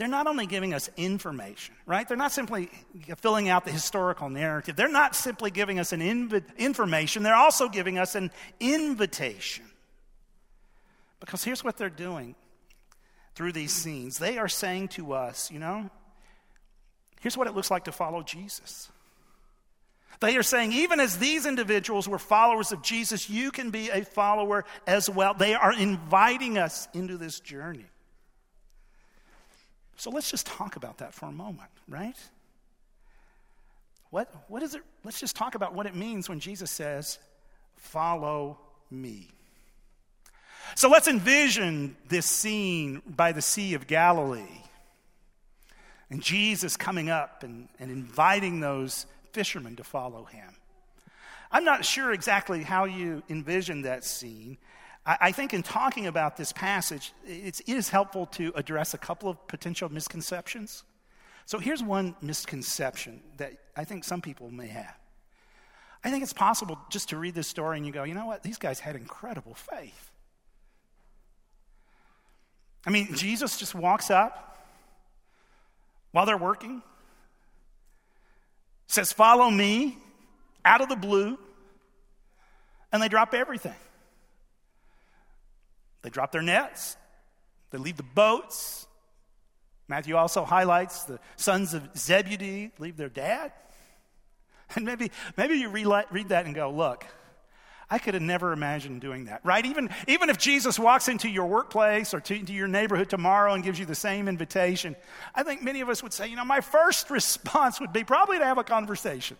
they're 0.00 0.08
not 0.08 0.26
only 0.26 0.46
giving 0.46 0.72
us 0.72 0.88
information, 0.96 1.74
right? 1.84 2.08
They're 2.08 2.16
not 2.16 2.32
simply 2.32 2.70
filling 3.18 3.50
out 3.50 3.66
the 3.66 3.70
historical 3.70 4.30
narrative. 4.30 4.74
They're 4.74 4.88
not 4.88 5.14
simply 5.14 5.50
giving 5.50 5.78
us 5.78 5.92
an 5.92 6.00
inv- 6.00 6.56
information, 6.56 7.22
they're 7.22 7.34
also 7.34 7.68
giving 7.68 7.98
us 7.98 8.14
an 8.14 8.30
invitation. 8.60 9.66
Because 11.20 11.44
here's 11.44 11.62
what 11.62 11.76
they're 11.76 11.90
doing 11.90 12.34
through 13.34 13.52
these 13.52 13.74
scenes 13.74 14.18
they 14.18 14.38
are 14.38 14.48
saying 14.48 14.88
to 14.88 15.12
us, 15.12 15.50
you 15.50 15.58
know, 15.58 15.90
here's 17.20 17.36
what 17.36 17.46
it 17.46 17.54
looks 17.54 17.70
like 17.70 17.84
to 17.84 17.92
follow 17.92 18.22
Jesus. 18.22 18.88
They 20.20 20.38
are 20.38 20.42
saying, 20.42 20.72
even 20.72 20.98
as 20.98 21.18
these 21.18 21.44
individuals 21.44 22.08
were 22.08 22.18
followers 22.18 22.72
of 22.72 22.80
Jesus, 22.80 23.28
you 23.28 23.50
can 23.50 23.68
be 23.68 23.90
a 23.90 24.02
follower 24.06 24.64
as 24.86 25.10
well. 25.10 25.34
They 25.34 25.52
are 25.52 25.74
inviting 25.74 26.56
us 26.56 26.88
into 26.94 27.18
this 27.18 27.38
journey. 27.40 27.84
So 30.00 30.08
let's 30.08 30.30
just 30.30 30.46
talk 30.46 30.76
about 30.76 30.96
that 30.98 31.12
for 31.12 31.26
a 31.26 31.32
moment, 31.32 31.68
right? 31.86 32.16
What, 34.08 34.32
what 34.48 34.62
is 34.62 34.74
it? 34.74 34.80
Let's 35.04 35.20
just 35.20 35.36
talk 35.36 35.54
about 35.54 35.74
what 35.74 35.84
it 35.84 35.94
means 35.94 36.26
when 36.26 36.40
Jesus 36.40 36.70
says, 36.70 37.18
Follow 37.76 38.58
me. 38.90 39.28
So 40.74 40.88
let's 40.88 41.06
envision 41.06 41.96
this 42.08 42.24
scene 42.24 43.02
by 43.06 43.32
the 43.32 43.42
Sea 43.42 43.74
of 43.74 43.86
Galilee. 43.86 44.62
And 46.08 46.22
Jesus 46.22 46.78
coming 46.78 47.10
up 47.10 47.42
and, 47.42 47.68
and 47.78 47.90
inviting 47.90 48.60
those 48.60 49.04
fishermen 49.32 49.76
to 49.76 49.84
follow 49.84 50.24
him. 50.24 50.48
I'm 51.52 51.64
not 51.64 51.84
sure 51.84 52.10
exactly 52.10 52.62
how 52.62 52.86
you 52.86 53.22
envision 53.28 53.82
that 53.82 54.04
scene, 54.04 54.56
I, 55.18 55.32
think 55.32 55.54
in 55.54 55.62
talking 55.62 56.06
about 56.06 56.36
this 56.36 56.52
passage, 56.52 57.12
it 57.26 57.60
is 57.66 57.88
helpful 57.88 58.26
to 58.26 58.52
address 58.54 58.94
a 58.94 58.98
couple 58.98 59.28
of 59.28 59.46
potential 59.48 59.88
misconceptions. 59.88 60.84
So 61.46 61.58
here's 61.58 61.82
one 61.82 62.14
misconception 62.20 63.20
that 63.38 63.54
I 63.74 63.84
think 63.84 64.04
some 64.04 64.20
people 64.20 64.50
may 64.50 64.68
have. 64.68 64.94
I 66.04 66.10
think 66.10 66.22
it's 66.22 66.32
possible 66.32 66.78
just 66.90 67.08
to 67.10 67.16
read 67.16 67.34
this 67.34 67.48
story 67.48 67.76
and 67.76 67.86
you 67.86 67.92
go, 67.92 68.04
you 68.04 68.14
know 68.14 68.26
what? 68.26 68.42
These 68.42 68.58
guys 68.58 68.78
had 68.78 68.94
incredible 68.94 69.54
faith. 69.54 70.10
I 72.86 72.90
mean, 72.90 73.14
Jesus 73.14 73.58
just 73.58 73.74
walks 73.74 74.10
up 74.10 74.66
while 76.12 76.26
they're 76.26 76.36
working, 76.36 76.82
says, 78.86 79.12
Follow 79.12 79.50
me 79.50 79.98
out 80.64 80.80
of 80.80 80.88
the 80.88 80.96
blue, 80.96 81.38
and 82.92 83.02
they 83.02 83.08
drop 83.08 83.34
everything. 83.34 83.74
They 86.02 86.10
drop 86.10 86.32
their 86.32 86.42
nets, 86.42 86.96
they 87.70 87.78
leave 87.78 87.96
the 87.96 88.02
boats. 88.02 88.86
Matthew 89.88 90.14
also 90.14 90.44
highlights 90.44 91.02
the 91.02 91.18
sons 91.34 91.74
of 91.74 91.82
Zebedee 91.98 92.70
leave 92.78 92.96
their 92.96 93.08
dad. 93.08 93.52
And 94.76 94.84
maybe, 94.84 95.10
maybe 95.36 95.56
you 95.56 95.68
read 95.68 96.28
that 96.28 96.46
and 96.46 96.54
go, 96.54 96.70
look, 96.70 97.04
I 97.90 97.98
could 97.98 98.14
have 98.14 98.22
never 98.22 98.52
imagined 98.52 99.00
doing 99.00 99.24
that, 99.24 99.40
right? 99.44 99.66
Even, 99.66 99.90
even 100.06 100.30
if 100.30 100.38
Jesus 100.38 100.78
walks 100.78 101.08
into 101.08 101.28
your 101.28 101.46
workplace 101.46 102.14
or 102.14 102.20
to, 102.20 102.36
into 102.36 102.52
your 102.52 102.68
neighborhood 102.68 103.10
tomorrow 103.10 103.52
and 103.52 103.64
gives 103.64 103.80
you 103.80 103.84
the 103.84 103.96
same 103.96 104.28
invitation, 104.28 104.94
I 105.34 105.42
think 105.42 105.62
many 105.62 105.80
of 105.80 105.88
us 105.88 106.00
would 106.04 106.12
say, 106.12 106.28
you 106.28 106.36
know, 106.36 106.44
my 106.44 106.60
first 106.60 107.10
response 107.10 107.80
would 107.80 107.92
be 107.92 108.04
probably 108.04 108.38
to 108.38 108.44
have 108.44 108.58
a 108.58 108.64
conversation. 108.64 109.36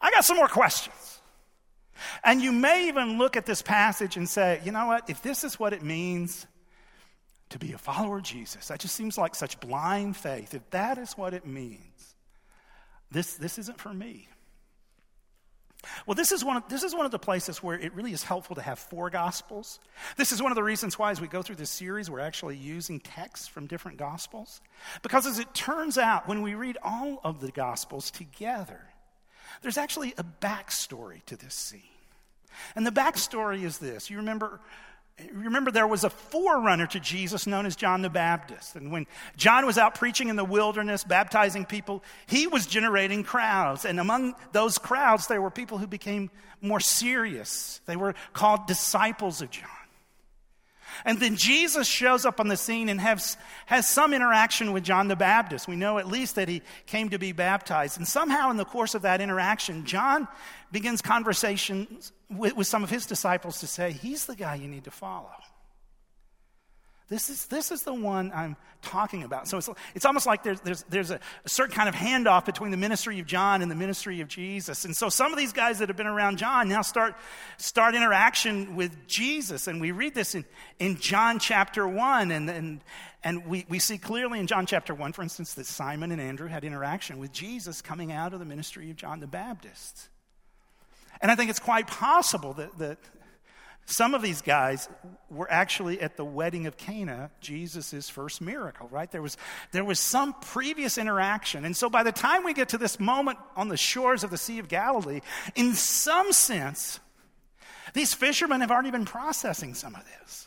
I 0.00 0.12
got 0.12 0.24
some 0.24 0.36
more 0.36 0.48
questions. 0.48 1.20
And 2.24 2.40
you 2.40 2.52
may 2.52 2.88
even 2.88 3.18
look 3.18 3.36
at 3.36 3.46
this 3.46 3.62
passage 3.62 4.16
and 4.16 4.28
say, 4.28 4.60
you 4.64 4.72
know 4.72 4.86
what, 4.86 5.08
if 5.10 5.22
this 5.22 5.44
is 5.44 5.58
what 5.58 5.72
it 5.72 5.82
means 5.82 6.46
to 7.50 7.58
be 7.58 7.72
a 7.72 7.78
follower 7.78 8.18
of 8.18 8.22
Jesus, 8.22 8.68
that 8.68 8.80
just 8.80 8.94
seems 8.94 9.18
like 9.18 9.34
such 9.34 9.60
blind 9.60 10.16
faith. 10.16 10.54
If 10.54 10.68
that 10.70 10.98
is 10.98 11.12
what 11.12 11.34
it 11.34 11.46
means, 11.46 12.14
this, 13.10 13.34
this 13.34 13.58
isn't 13.58 13.78
for 13.78 13.92
me. 13.92 14.28
Well, 16.06 16.14
this 16.14 16.30
is, 16.30 16.44
one 16.44 16.58
of, 16.58 16.68
this 16.68 16.84
is 16.84 16.94
one 16.94 17.06
of 17.06 17.10
the 17.10 17.18
places 17.18 17.62
where 17.62 17.78
it 17.78 17.92
really 17.94 18.12
is 18.12 18.22
helpful 18.22 18.54
to 18.56 18.62
have 18.62 18.78
four 18.78 19.10
gospels. 19.10 19.80
This 20.16 20.30
is 20.30 20.40
one 20.40 20.52
of 20.52 20.56
the 20.56 20.62
reasons 20.62 20.98
why, 20.98 21.10
as 21.10 21.20
we 21.20 21.26
go 21.26 21.42
through 21.42 21.56
this 21.56 21.70
series, 21.70 22.08
we're 22.08 22.20
actually 22.20 22.56
using 22.56 23.00
texts 23.00 23.48
from 23.48 23.66
different 23.66 23.98
gospels. 23.98 24.60
Because 25.02 25.26
as 25.26 25.40
it 25.40 25.52
turns 25.54 25.98
out, 25.98 26.28
when 26.28 26.42
we 26.42 26.54
read 26.54 26.78
all 26.82 27.20
of 27.24 27.40
the 27.40 27.50
gospels 27.50 28.12
together, 28.12 28.80
there's 29.62 29.78
actually 29.78 30.14
a 30.18 30.24
backstory 30.24 31.24
to 31.26 31.36
this 31.36 31.54
scene. 31.54 31.80
And 32.76 32.86
the 32.86 32.90
backstory 32.90 33.64
is 33.64 33.78
this 33.78 34.10
you 34.10 34.18
remember 34.18 34.60
Remember, 35.32 35.70
there 35.70 35.86
was 35.86 36.04
a 36.04 36.10
forerunner 36.10 36.86
to 36.88 36.98
Jesus 36.98 37.46
known 37.46 37.66
as 37.66 37.76
John 37.76 38.02
the 38.02 38.10
Baptist. 38.10 38.76
And 38.76 38.90
when 38.90 39.06
John 39.36 39.66
was 39.66 39.76
out 39.76 39.94
preaching 39.94 40.28
in 40.28 40.36
the 40.36 40.44
wilderness, 40.44 41.04
baptizing 41.04 41.66
people, 41.66 42.02
he 42.26 42.46
was 42.46 42.66
generating 42.66 43.22
crowds. 43.22 43.84
And 43.84 44.00
among 44.00 44.34
those 44.52 44.78
crowds, 44.78 45.26
there 45.26 45.42
were 45.42 45.50
people 45.50 45.78
who 45.78 45.86
became 45.86 46.30
more 46.60 46.80
serious. 46.80 47.80
They 47.86 47.96
were 47.96 48.14
called 48.32 48.66
disciples 48.66 49.42
of 49.42 49.50
John. 49.50 49.68
And 51.04 51.18
then 51.18 51.36
Jesus 51.36 51.86
shows 51.86 52.24
up 52.24 52.40
on 52.40 52.48
the 52.48 52.56
scene 52.56 52.88
and 52.88 53.00
has, 53.00 53.36
has 53.66 53.88
some 53.88 54.12
interaction 54.12 54.72
with 54.72 54.84
John 54.84 55.08
the 55.08 55.16
Baptist. 55.16 55.68
We 55.68 55.76
know 55.76 55.98
at 55.98 56.06
least 56.06 56.36
that 56.36 56.48
he 56.48 56.62
came 56.86 57.10
to 57.10 57.18
be 57.18 57.32
baptized. 57.32 57.98
And 57.98 58.06
somehow, 58.06 58.50
in 58.50 58.56
the 58.56 58.64
course 58.64 58.94
of 58.94 59.02
that 59.02 59.20
interaction, 59.20 59.84
John 59.84 60.28
begins 60.70 61.02
conversations 61.02 62.12
with, 62.30 62.56
with 62.56 62.66
some 62.66 62.82
of 62.82 62.90
his 62.90 63.06
disciples 63.06 63.60
to 63.60 63.66
say, 63.66 63.92
He's 63.92 64.26
the 64.26 64.36
guy 64.36 64.56
you 64.56 64.68
need 64.68 64.84
to 64.84 64.90
follow. 64.90 65.30
This 67.12 67.28
is, 67.28 67.44
this 67.44 67.70
is 67.70 67.82
the 67.82 67.92
one 67.92 68.32
I'm 68.34 68.56
talking 68.80 69.22
about. 69.22 69.46
So 69.46 69.58
it's, 69.58 69.68
it's 69.94 70.06
almost 70.06 70.24
like 70.24 70.42
there's, 70.42 70.60
there's, 70.62 70.82
there's 70.84 71.10
a, 71.10 71.20
a, 71.44 71.48
certain 71.48 71.74
kind 71.74 71.86
of 71.86 71.94
handoff 71.94 72.46
between 72.46 72.70
the 72.70 72.78
ministry 72.78 73.20
of 73.20 73.26
John 73.26 73.60
and 73.60 73.70
the 73.70 73.74
ministry 73.74 74.22
of 74.22 74.28
Jesus. 74.28 74.86
And 74.86 74.96
so 74.96 75.10
some 75.10 75.30
of 75.30 75.36
these 75.36 75.52
guys 75.52 75.80
that 75.80 75.90
have 75.90 75.96
been 75.98 76.06
around 76.06 76.38
John 76.38 76.70
now 76.70 76.80
start, 76.80 77.14
start 77.58 77.94
interaction 77.94 78.76
with 78.76 79.06
Jesus. 79.06 79.66
And 79.66 79.78
we 79.78 79.92
read 79.92 80.14
this 80.14 80.34
in, 80.34 80.46
in 80.78 80.96
John 80.96 81.38
chapter 81.38 81.86
1. 81.86 82.30
And, 82.30 82.48
and, 82.48 82.80
and 83.22 83.46
we, 83.46 83.66
we 83.68 83.78
see 83.78 83.98
clearly 83.98 84.40
in 84.40 84.46
John 84.46 84.64
chapter 84.64 84.94
1, 84.94 85.12
for 85.12 85.20
instance, 85.20 85.52
that 85.52 85.66
Simon 85.66 86.12
and 86.12 86.20
Andrew 86.20 86.48
had 86.48 86.64
interaction 86.64 87.18
with 87.18 87.30
Jesus 87.30 87.82
coming 87.82 88.10
out 88.10 88.32
of 88.32 88.38
the 88.38 88.46
ministry 88.46 88.90
of 88.90 88.96
John 88.96 89.20
the 89.20 89.26
Baptist. 89.26 90.08
And 91.20 91.30
I 91.30 91.34
think 91.34 91.50
it's 91.50 91.58
quite 91.58 91.86
possible 91.86 92.54
that, 92.54 92.78
that 92.78 92.96
some 93.86 94.14
of 94.14 94.22
these 94.22 94.42
guys 94.42 94.88
were 95.28 95.50
actually 95.50 96.00
at 96.00 96.16
the 96.16 96.24
wedding 96.24 96.66
of 96.66 96.76
Cana, 96.76 97.30
Jesus' 97.40 98.08
first 98.08 98.40
miracle, 98.40 98.88
right? 98.90 99.10
There 99.10 99.22
was, 99.22 99.36
there 99.72 99.84
was 99.84 99.98
some 99.98 100.34
previous 100.34 100.98
interaction. 100.98 101.64
And 101.64 101.76
so 101.76 101.90
by 101.90 102.02
the 102.02 102.12
time 102.12 102.44
we 102.44 102.54
get 102.54 102.70
to 102.70 102.78
this 102.78 103.00
moment 103.00 103.38
on 103.56 103.68
the 103.68 103.76
shores 103.76 104.24
of 104.24 104.30
the 104.30 104.38
Sea 104.38 104.58
of 104.60 104.68
Galilee, 104.68 105.20
in 105.56 105.74
some 105.74 106.32
sense, 106.32 107.00
these 107.92 108.14
fishermen 108.14 108.60
have 108.60 108.70
already 108.70 108.90
been 108.90 109.04
processing 109.04 109.74
some 109.74 109.94
of 109.94 110.02
this 110.04 110.46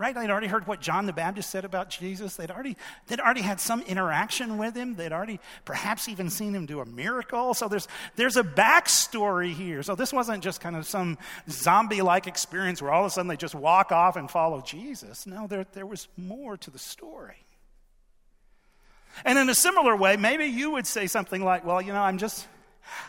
right? 0.00 0.14
They'd 0.14 0.30
already 0.30 0.46
heard 0.46 0.66
what 0.66 0.80
John 0.80 1.04
the 1.04 1.12
Baptist 1.12 1.50
said 1.50 1.66
about 1.66 1.90
Jesus. 1.90 2.34
They'd 2.34 2.50
already, 2.50 2.78
they'd 3.06 3.20
already 3.20 3.42
had 3.42 3.60
some 3.60 3.82
interaction 3.82 4.56
with 4.56 4.74
him. 4.74 4.94
They'd 4.94 5.12
already 5.12 5.40
perhaps 5.66 6.08
even 6.08 6.30
seen 6.30 6.54
him 6.54 6.64
do 6.64 6.80
a 6.80 6.86
miracle. 6.86 7.52
So 7.52 7.68
there's, 7.68 7.86
there's 8.16 8.38
a 8.38 8.42
backstory 8.42 9.52
here. 9.52 9.82
So 9.82 9.94
this 9.94 10.10
wasn't 10.10 10.42
just 10.42 10.62
kind 10.62 10.74
of 10.74 10.86
some 10.86 11.18
zombie 11.50 12.00
like 12.00 12.26
experience 12.26 12.80
where 12.80 12.90
all 12.90 13.02
of 13.04 13.08
a 13.08 13.10
sudden 13.10 13.28
they 13.28 13.36
just 13.36 13.54
walk 13.54 13.92
off 13.92 14.16
and 14.16 14.30
follow 14.30 14.62
Jesus. 14.62 15.26
No, 15.26 15.46
there, 15.46 15.66
there 15.74 15.86
was 15.86 16.08
more 16.16 16.56
to 16.56 16.70
the 16.70 16.78
story. 16.78 17.44
And 19.26 19.38
in 19.38 19.50
a 19.50 19.54
similar 19.54 19.94
way, 19.94 20.16
maybe 20.16 20.46
you 20.46 20.70
would 20.70 20.86
say 20.86 21.08
something 21.08 21.44
like, 21.44 21.66
well, 21.66 21.82
you 21.82 21.92
know, 21.92 22.00
I'm 22.02 22.16
just. 22.16 22.48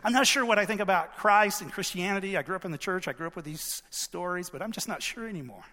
I'm 0.04 0.14
not 0.14 0.28
sure 0.28 0.46
what 0.46 0.60
I 0.60 0.66
think 0.66 0.80
about 0.80 1.16
Christ 1.18 1.62
and 1.62 1.72
Christianity. 1.72 2.38
I 2.38 2.44
grew 2.44 2.56
up 2.56 2.66
in 2.66 2.72
the 2.72 2.78
church, 2.78 3.08
I 3.08 3.14
grew 3.14 3.26
up 3.26 3.36
with 3.36 3.46
these 3.46 3.82
stories, 3.90 4.50
but 4.50 4.62
I'm 4.62 4.74
just 4.74 4.88
not 4.88 5.02
sure 5.02 5.28
anymore. 5.28 5.64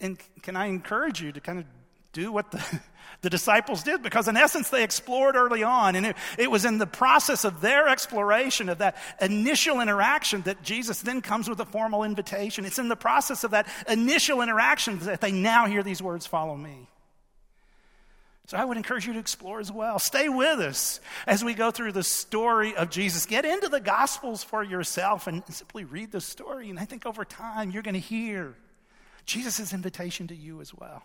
And 0.00 0.18
can 0.42 0.56
I 0.56 0.66
encourage 0.66 1.22
you 1.22 1.32
to 1.32 1.40
kind 1.40 1.58
of 1.58 1.64
do 2.12 2.32
what 2.32 2.50
the, 2.50 2.80
the 3.22 3.30
disciples 3.30 3.82
did? 3.82 4.02
Because 4.02 4.28
in 4.28 4.36
essence, 4.36 4.70
they 4.70 4.84
explored 4.84 5.36
early 5.36 5.62
on. 5.62 5.96
And 5.96 6.06
it, 6.06 6.16
it 6.38 6.50
was 6.50 6.64
in 6.64 6.78
the 6.78 6.86
process 6.86 7.44
of 7.44 7.60
their 7.60 7.88
exploration, 7.88 8.68
of 8.68 8.78
that 8.78 8.96
initial 9.20 9.80
interaction, 9.80 10.42
that 10.42 10.62
Jesus 10.62 11.00
then 11.02 11.20
comes 11.22 11.48
with 11.48 11.60
a 11.60 11.64
formal 11.64 12.04
invitation. 12.04 12.64
It's 12.64 12.78
in 12.78 12.88
the 12.88 12.96
process 12.96 13.44
of 13.44 13.52
that 13.52 13.68
initial 13.88 14.42
interaction 14.42 14.98
that 15.00 15.20
they 15.20 15.32
now 15.32 15.66
hear 15.66 15.82
these 15.82 16.02
words 16.02 16.26
follow 16.26 16.56
me. 16.56 16.88
So 18.46 18.56
I 18.56 18.64
would 18.64 18.76
encourage 18.76 19.06
you 19.06 19.12
to 19.12 19.20
explore 19.20 19.60
as 19.60 19.70
well. 19.70 20.00
Stay 20.00 20.28
with 20.28 20.58
us 20.58 21.00
as 21.24 21.44
we 21.44 21.54
go 21.54 21.70
through 21.70 21.92
the 21.92 22.02
story 22.02 22.74
of 22.74 22.90
Jesus. 22.90 23.24
Get 23.24 23.44
into 23.44 23.68
the 23.68 23.78
Gospels 23.78 24.42
for 24.42 24.64
yourself 24.64 25.28
and 25.28 25.44
simply 25.50 25.84
read 25.84 26.10
the 26.10 26.20
story. 26.20 26.68
And 26.68 26.76
I 26.76 26.84
think 26.84 27.06
over 27.06 27.24
time, 27.24 27.70
you're 27.70 27.84
going 27.84 27.94
to 27.94 28.00
hear 28.00 28.56
Jesus' 29.30 29.72
invitation 29.72 30.26
to 30.26 30.34
you 30.34 30.60
as 30.60 30.74
well. 30.74 31.02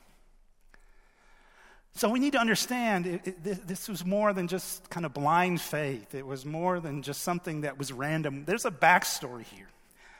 So 1.93 2.09
we 2.09 2.19
need 2.19 2.33
to 2.33 2.39
understand 2.39 3.05
it, 3.05 3.21
it, 3.25 3.67
this 3.67 3.87
was 3.87 4.03
more 4.03 4.33
than 4.33 4.47
just 4.47 4.89
kind 4.89 5.05
of 5.05 5.13
blind 5.13 5.61
faith. 5.61 6.13
It 6.13 6.25
was 6.25 6.45
more 6.45 6.81
than 6.81 7.03
just 7.03 7.21
something 7.21 7.61
that 7.61 7.77
was 7.77 7.93
random. 7.93 8.43
There's 8.45 8.65
a 8.65 8.71
backstory 8.71 9.43
here. 9.43 9.67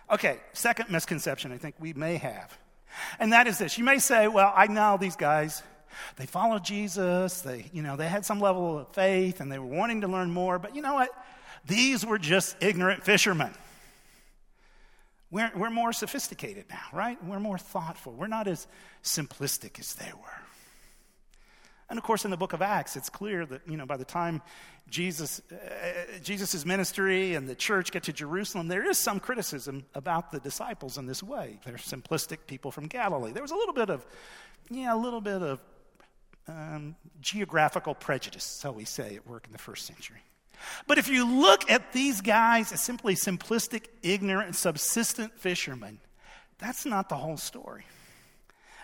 Okay, 0.09 0.39
second 0.53 0.89
misconception 0.89 1.51
I 1.51 1.57
think 1.57 1.75
we 1.79 1.93
may 1.93 2.17
have. 2.17 2.57
And 3.19 3.33
that 3.33 3.47
is 3.47 3.57
this. 3.57 3.77
You 3.77 3.83
may 3.83 4.00
say, 4.00 4.27
well, 4.27 4.53
I 4.55 4.67
know 4.67 4.97
these 4.97 5.17
guys. 5.17 5.63
They 6.15 6.25
followed 6.25 6.63
Jesus. 6.63 7.41
They, 7.41 7.69
you 7.74 7.81
know, 7.81 7.97
they 7.97 8.07
had 8.07 8.25
some 8.25 8.39
level 8.39 8.79
of 8.79 8.88
faith 8.89 9.41
and 9.41 9.51
they 9.51 9.59
were 9.59 9.65
wanting 9.65 10.01
to 10.01 10.07
learn 10.07 10.31
more. 10.31 10.59
But 10.59 10.75
you 10.75 10.81
know 10.81 10.93
what? 10.93 11.09
These 11.65 12.05
were 12.05 12.19
just 12.19 12.55
ignorant 12.62 13.03
fishermen. 13.03 13.53
We're, 15.36 15.51
we're 15.54 15.70
more 15.70 15.92
sophisticated 15.92 16.63
now, 16.70 16.86
right? 16.94 17.22
We're 17.22 17.42
more 17.42 17.58
thoughtful. 17.58 18.13
We're 18.13 18.27
not 18.27 18.48
as 18.48 18.68
simplistic 19.04 19.82
as 19.82 19.94
they 19.96 20.10
were. 20.13 20.39
And 21.89 22.00
of 22.00 22.06
course, 22.06 22.24
in 22.24 22.32
the 22.32 22.38
book 22.38 22.54
of 22.54 22.62
Acts, 22.62 22.96
it's 22.96 23.10
clear 23.10 23.46
that, 23.46 23.68
you 23.68 23.75
know, 23.75 23.86
by 23.86 23.98
the 23.98 24.06
time 24.06 24.42
Jesus' 24.89 25.42
uh, 25.51 26.20
Jesus' 26.24 26.65
ministry 26.65 27.36
and 27.36 27.50
the 27.50 27.54
church 27.54 27.92
get 27.92 28.04
to 28.04 28.13
Jerusalem, 28.13 28.70
there 28.70 28.89
is 28.89 28.98
some 28.98 29.20
criticism 29.20 29.84
about 29.94 30.32
the 30.32 30.39
disciples 30.39 30.98
in 30.98 31.06
this 31.06 31.22
way. 31.22 31.60
They're 31.65 31.74
simplistic 31.74 32.48
people 32.48 32.72
from 32.72 32.88
Galilee. 32.88 33.34
There 33.34 33.44
was 33.44 33.51
a 33.51 33.58
little 33.58 33.74
bit 33.74 33.89
of, 33.89 34.06
yeah, 34.70 34.96
a 34.96 34.98
little 34.98 35.20
bit 35.20 35.42
of 35.42 35.60
um, 36.48 36.96
geographical 37.20 37.94
prejudice, 37.94 38.46
so 38.46 38.72
we 38.72 38.86
say, 38.86 39.18
at 39.18 39.27
work 39.27 39.48
in 39.48 39.51
the 39.51 39.58
first 39.58 39.86
century. 39.86 40.22
But 40.88 40.97
if 40.97 41.07
you 41.07 41.25
look 41.25 41.69
at 41.69 41.93
these 41.93 42.21
guys 42.21 42.71
as 42.71 42.81
simply 42.81 43.15
simplistic, 43.15 43.88
ignorant, 44.01 44.55
subsistent 44.55 45.38
fishermen, 45.39 46.00
that's 46.59 46.85
not 46.85 47.09
the 47.09 47.15
whole 47.15 47.38
story. 47.38 47.85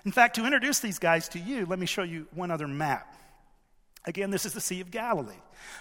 In 0.05 0.11
fact, 0.11 0.35
to 0.35 0.45
introduce 0.45 0.79
these 0.79 0.99
guys 0.99 1.29
to 1.29 1.39
you, 1.39 1.65
let 1.65 1.79
me 1.79 1.85
show 1.85 2.03
you 2.03 2.27
one 2.33 2.51
other 2.51 2.67
map. 2.67 3.15
Again, 4.05 4.31
this 4.31 4.45
is 4.45 4.53
the 4.53 4.61
Sea 4.61 4.81
of 4.81 4.89
Galilee. 4.89 5.35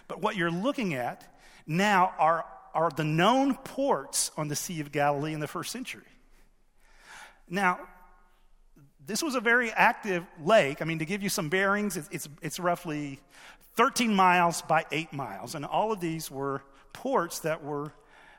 But 0.09 0.21
what 0.21 0.37
you're 0.37 0.51
looking 0.51 0.95
at 0.95 1.35
now 1.67 2.13
are, 2.19 2.45
are 2.75 2.91
the 2.91 3.05
known 3.05 3.55
ports 3.55 4.31
on 4.37 4.49
the 4.49 4.57
Sea 4.57 4.81
of 4.81 4.93
Galilee 4.93 5.33
in 5.33 5.41
the 5.41 5.49
first 5.49 5.73
century. 5.73 6.03
Now, 7.49 7.81
this 9.11 9.25
was 9.25 9.35
a 9.35 9.41
very 9.41 9.73
active 9.73 10.25
lake. 10.41 10.81
I 10.81 10.85
mean, 10.85 11.01
to 11.01 11.05
give 11.05 11.21
you 11.21 11.29
some 11.29 11.49
bearings, 11.49 11.97
it's, 11.97 12.09
it's, 12.13 12.29
it's 12.43 12.61
roughly 12.61 13.19
13 13.75 14.15
miles 14.15 14.63
by 14.63 14.85
8 14.93 15.13
miles. 15.13 15.57
And 15.57 15.67
all 15.67 15.91
of 15.91 15.99
these 15.99 16.31
were 16.31 16.63
ports 16.93 17.41
that 17.41 17.65
were 17.65 17.93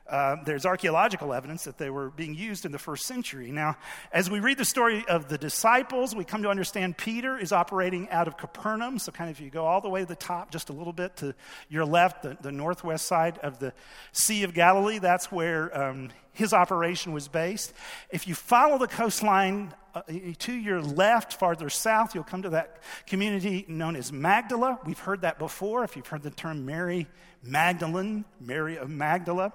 uh, 0.08 0.36
there's 0.44 0.66
archaeological 0.66 1.32
evidence 1.32 1.64
that 1.64 1.78
they 1.78 1.88
were 1.88 2.10
being 2.10 2.34
used 2.34 2.66
in 2.66 2.72
the 2.72 2.78
first 2.78 3.06
century. 3.06 3.52
Now, 3.52 3.76
as 4.12 4.28
we 4.28 4.40
read 4.40 4.58
the 4.58 4.64
story 4.64 5.04
of 5.08 5.28
the 5.28 5.38
disciples, 5.38 6.14
we 6.14 6.24
come 6.24 6.42
to 6.42 6.48
understand 6.50 6.98
Peter 6.98 7.38
is 7.38 7.52
operating 7.52 8.10
out 8.10 8.26
of 8.26 8.36
Capernaum. 8.36 8.98
So, 8.98 9.12
kind 9.12 9.30
of, 9.30 9.36
if 9.36 9.40
you 9.42 9.48
go 9.48 9.64
all 9.64 9.80
the 9.80 9.88
way 9.88 10.00
to 10.00 10.06
the 10.06 10.16
top, 10.16 10.50
just 10.50 10.70
a 10.70 10.72
little 10.72 10.92
bit 10.92 11.16
to 11.18 11.34
your 11.68 11.84
left, 11.84 12.24
the, 12.24 12.36
the 12.40 12.52
northwest 12.52 13.06
side 13.06 13.38
of 13.38 13.60
the 13.60 13.72
Sea 14.10 14.42
of 14.42 14.54
Galilee, 14.54 14.98
that's 14.98 15.30
where 15.30 15.74
um, 15.80 16.10
his 16.32 16.52
operation 16.52 17.12
was 17.12 17.28
based. 17.28 17.72
If 18.10 18.26
you 18.26 18.34
follow 18.34 18.78
the 18.78 18.88
coastline 18.88 19.74
uh, 19.94 20.02
to 20.38 20.52
your 20.52 20.80
left, 20.80 21.34
farther 21.34 21.68
south, 21.68 22.14
you'll 22.14 22.24
come 22.24 22.42
to 22.42 22.50
that 22.50 22.78
community 23.06 23.66
known 23.68 23.96
as 23.96 24.10
Magdala. 24.10 24.78
We've 24.86 24.98
heard 24.98 25.20
that 25.22 25.38
before. 25.38 25.84
If 25.84 25.96
you've 25.96 26.06
heard 26.06 26.22
the 26.22 26.30
term 26.30 26.64
Mary 26.64 27.06
Magdalene, 27.42 28.24
Mary 28.40 28.76
of 28.76 28.88
Magdala. 28.88 29.52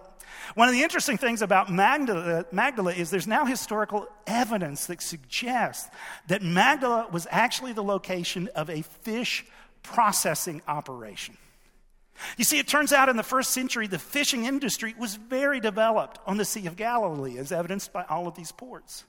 One 0.56 0.68
of 0.68 0.74
the 0.74 0.84
interesting 0.84 1.18
things 1.18 1.42
about 1.42 1.72
Magdala, 1.72 2.46
Magdala 2.52 2.94
is 2.94 3.10
there's 3.10 3.28
now 3.28 3.46
historical 3.46 4.08
evidence 4.28 4.88
that 4.88 5.02
suggests 5.02 5.90
that 6.28 6.44
Magdala 6.44 7.08
was 7.12 7.28
actually 7.32 7.74
the 7.74 7.84
location 7.84 8.50
of 8.56 8.70
a 8.70 8.82
fish 8.82 9.46
processing 9.84 10.62
operation. 10.68 11.38
You 12.38 12.44
see, 12.44 12.60
it 12.60 12.68
turns 12.68 12.94
out 12.94 13.10
in 13.10 13.18
the 13.18 13.24
first 13.24 13.52
century, 13.52 13.88
the 13.88 14.00
fishing 14.00 14.46
industry 14.46 14.96
was 14.98 15.16
very 15.16 15.60
developed 15.60 16.20
on 16.26 16.38
the 16.38 16.46
Sea 16.46 16.68
of 16.68 16.76
Galilee, 16.76 17.38
as 17.38 17.52
evidenced 17.52 17.94
by 17.94 18.04
all 18.10 18.28
of 18.28 18.36
these 18.36 18.52
ports. 18.52 19.06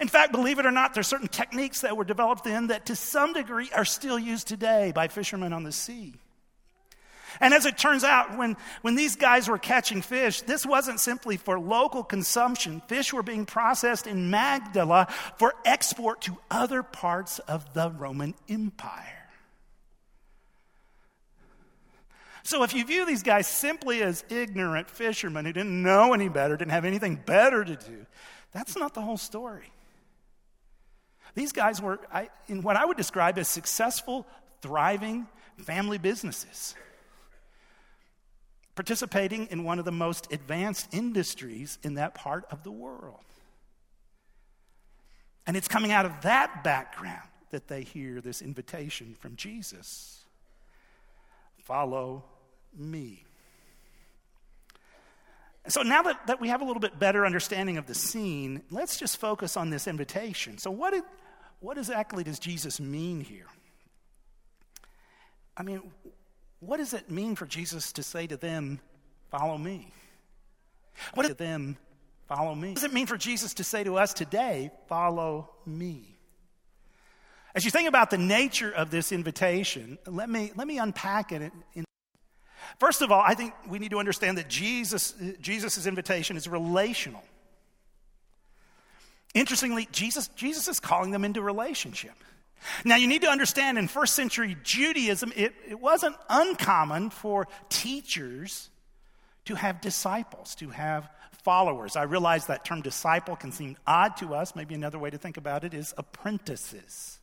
In 0.00 0.08
fact, 0.08 0.32
believe 0.32 0.58
it 0.58 0.66
or 0.66 0.70
not, 0.70 0.94
there 0.94 1.00
are 1.00 1.04
certain 1.04 1.28
techniques 1.28 1.80
that 1.80 1.96
were 1.96 2.04
developed 2.04 2.44
then 2.44 2.68
that 2.68 2.86
to 2.86 2.96
some 2.96 3.32
degree 3.32 3.70
are 3.74 3.84
still 3.84 4.18
used 4.18 4.46
today 4.46 4.92
by 4.94 5.08
fishermen 5.08 5.52
on 5.52 5.64
the 5.64 5.72
sea. 5.72 6.14
And 7.40 7.54
as 7.54 7.64
it 7.64 7.78
turns 7.78 8.04
out, 8.04 8.36
when, 8.36 8.56
when 8.82 8.94
these 8.94 9.16
guys 9.16 9.48
were 9.48 9.58
catching 9.58 10.02
fish, 10.02 10.42
this 10.42 10.66
wasn't 10.66 11.00
simply 11.00 11.38
for 11.38 11.58
local 11.58 12.04
consumption. 12.04 12.82
Fish 12.88 13.12
were 13.12 13.22
being 13.22 13.46
processed 13.46 14.06
in 14.06 14.30
Magdala 14.30 15.08
for 15.38 15.54
export 15.64 16.20
to 16.22 16.36
other 16.50 16.82
parts 16.82 17.38
of 17.40 17.72
the 17.72 17.90
Roman 17.90 18.34
Empire. 18.48 19.21
So 22.42 22.62
if 22.64 22.74
you 22.74 22.84
view 22.84 23.06
these 23.06 23.22
guys 23.22 23.46
simply 23.46 24.02
as 24.02 24.24
ignorant 24.28 24.90
fishermen 24.90 25.44
who 25.44 25.52
didn't 25.52 25.82
know 25.82 26.12
any 26.12 26.28
better, 26.28 26.56
didn't 26.56 26.72
have 26.72 26.84
anything 26.84 27.16
better 27.16 27.64
to 27.64 27.76
do, 27.76 28.06
that's 28.52 28.76
not 28.76 28.94
the 28.94 29.00
whole 29.00 29.16
story. 29.16 29.72
These 31.34 31.52
guys 31.52 31.80
were 31.80 32.00
I, 32.12 32.28
in 32.48 32.62
what 32.62 32.76
I 32.76 32.84
would 32.84 32.96
describe 32.96 33.38
as 33.38 33.48
successful, 33.48 34.26
thriving 34.60 35.26
family 35.58 35.98
businesses, 35.98 36.74
participating 38.74 39.46
in 39.50 39.64
one 39.64 39.78
of 39.78 39.84
the 39.84 39.92
most 39.92 40.32
advanced 40.32 40.92
industries 40.92 41.78
in 41.82 41.94
that 41.94 42.14
part 42.14 42.44
of 42.50 42.64
the 42.64 42.70
world. 42.70 43.20
And 45.46 45.56
it's 45.56 45.68
coming 45.68 45.92
out 45.92 46.06
of 46.06 46.22
that 46.22 46.62
background 46.64 47.28
that 47.50 47.68
they 47.68 47.82
hear 47.82 48.20
this 48.20 48.42
invitation 48.42 49.14
from 49.18 49.36
Jesus 49.36 50.21
follow 51.64 52.24
me. 52.76 53.24
So 55.68 55.82
now 55.82 56.02
that, 56.02 56.26
that 56.26 56.40
we 56.40 56.48
have 56.48 56.60
a 56.60 56.64
little 56.64 56.80
bit 56.80 56.98
better 56.98 57.24
understanding 57.24 57.76
of 57.76 57.86
the 57.86 57.94
scene, 57.94 58.62
let's 58.70 58.96
just 58.96 59.18
focus 59.18 59.56
on 59.56 59.70
this 59.70 59.86
invitation. 59.86 60.58
So, 60.58 60.70
what, 60.70 60.92
did, 60.92 61.04
what 61.60 61.78
exactly 61.78 62.24
does 62.24 62.40
Jesus 62.40 62.80
mean 62.80 63.20
here? 63.20 63.46
I 65.56 65.62
mean, 65.62 65.82
what 66.58 66.78
does 66.78 66.94
it 66.94 67.10
mean 67.10 67.36
for 67.36 67.46
Jesus 67.46 67.92
to 67.92 68.02
say 68.02 68.26
to 68.26 68.36
them, 68.36 68.80
Follow 69.30 69.56
me? 69.56 69.92
What 71.14 71.26
does 71.26 71.36
them, 71.36 71.76
Follow 72.26 72.54
me? 72.54 72.68
What 72.68 72.74
does 72.76 72.84
it 72.84 72.92
mean 72.92 73.06
for 73.06 73.16
Jesus 73.16 73.54
to 73.54 73.64
say 73.64 73.84
to 73.84 73.96
us 73.98 74.12
today, 74.12 74.72
Follow 74.88 75.50
me? 75.64 76.11
As 77.54 77.64
you 77.64 77.70
think 77.70 77.88
about 77.88 78.10
the 78.10 78.18
nature 78.18 78.70
of 78.70 78.90
this 78.90 79.12
invitation, 79.12 79.98
let 80.06 80.28
me, 80.28 80.52
let 80.56 80.66
me 80.66 80.78
unpack 80.78 81.32
it 81.32 81.52
in 81.74 81.84
First 82.78 83.02
of 83.02 83.12
all, 83.12 83.20
I 83.20 83.34
think 83.34 83.54
we 83.68 83.78
need 83.78 83.90
to 83.90 83.98
understand 83.98 84.38
that 84.38 84.48
Jesus' 84.48 85.14
Jesus' 85.40 85.86
invitation 85.86 86.36
is 86.36 86.48
relational. 86.48 87.22
Interestingly, 89.34 89.88
Jesus, 89.92 90.28
Jesus 90.28 90.68
is 90.68 90.80
calling 90.80 91.10
them 91.10 91.24
into 91.24 91.40
relationship. 91.42 92.14
Now, 92.84 92.96
you 92.96 93.08
need 93.08 93.22
to 93.22 93.28
understand 93.28 93.78
in 93.78 93.88
first 93.88 94.14
century 94.14 94.56
Judaism, 94.62 95.32
it, 95.34 95.54
it 95.68 95.80
wasn't 95.80 96.16
uncommon 96.28 97.10
for 97.10 97.48
teachers 97.68 98.70
to 99.46 99.54
have 99.54 99.80
disciples, 99.80 100.54
to 100.56 100.70
have 100.70 101.08
followers. 101.42 101.96
I 101.96 102.02
realize 102.02 102.46
that 102.46 102.64
term 102.64 102.82
disciple 102.82 103.34
can 103.34 103.50
seem 103.50 103.76
odd 103.86 104.16
to 104.18 104.34
us. 104.34 104.54
Maybe 104.54 104.74
another 104.74 104.98
way 104.98 105.10
to 105.10 105.18
think 105.18 105.36
about 105.36 105.64
it 105.64 105.74
is 105.74 105.92
apprentices. 105.96 107.18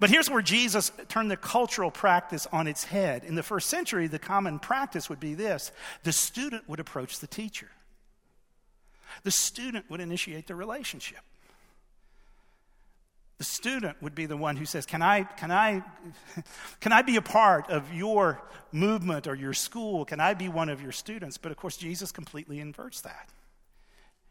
But 0.00 0.08
here's 0.08 0.30
where 0.30 0.40
Jesus 0.40 0.90
turned 1.08 1.30
the 1.30 1.36
cultural 1.36 1.90
practice 1.90 2.46
on 2.50 2.66
its 2.66 2.84
head. 2.84 3.22
In 3.22 3.34
the 3.34 3.42
first 3.42 3.68
century, 3.68 4.06
the 4.06 4.18
common 4.18 4.58
practice 4.58 5.10
would 5.10 5.20
be 5.20 5.34
this 5.34 5.70
the 6.02 6.12
student 6.12 6.68
would 6.68 6.80
approach 6.80 7.20
the 7.20 7.26
teacher, 7.26 7.68
the 9.22 9.30
student 9.30 9.88
would 9.90 10.00
initiate 10.00 10.46
the 10.46 10.56
relationship. 10.56 11.20
The 13.36 13.44
student 13.44 13.96
would 14.02 14.14
be 14.14 14.26
the 14.26 14.36
one 14.36 14.56
who 14.56 14.66
says, 14.66 14.84
Can 14.84 15.00
I, 15.00 15.22
can, 15.22 15.50
I, 15.50 15.82
can 16.80 16.92
I 16.92 17.00
be 17.00 17.16
a 17.16 17.22
part 17.22 17.70
of 17.70 17.94
your 17.94 18.42
movement 18.70 19.26
or 19.26 19.34
your 19.34 19.54
school? 19.54 20.04
Can 20.04 20.20
I 20.20 20.34
be 20.34 20.50
one 20.50 20.68
of 20.68 20.82
your 20.82 20.92
students? 20.92 21.38
But 21.38 21.50
of 21.50 21.56
course, 21.56 21.78
Jesus 21.78 22.12
completely 22.12 22.60
inverts 22.60 23.00
that. 23.00 23.30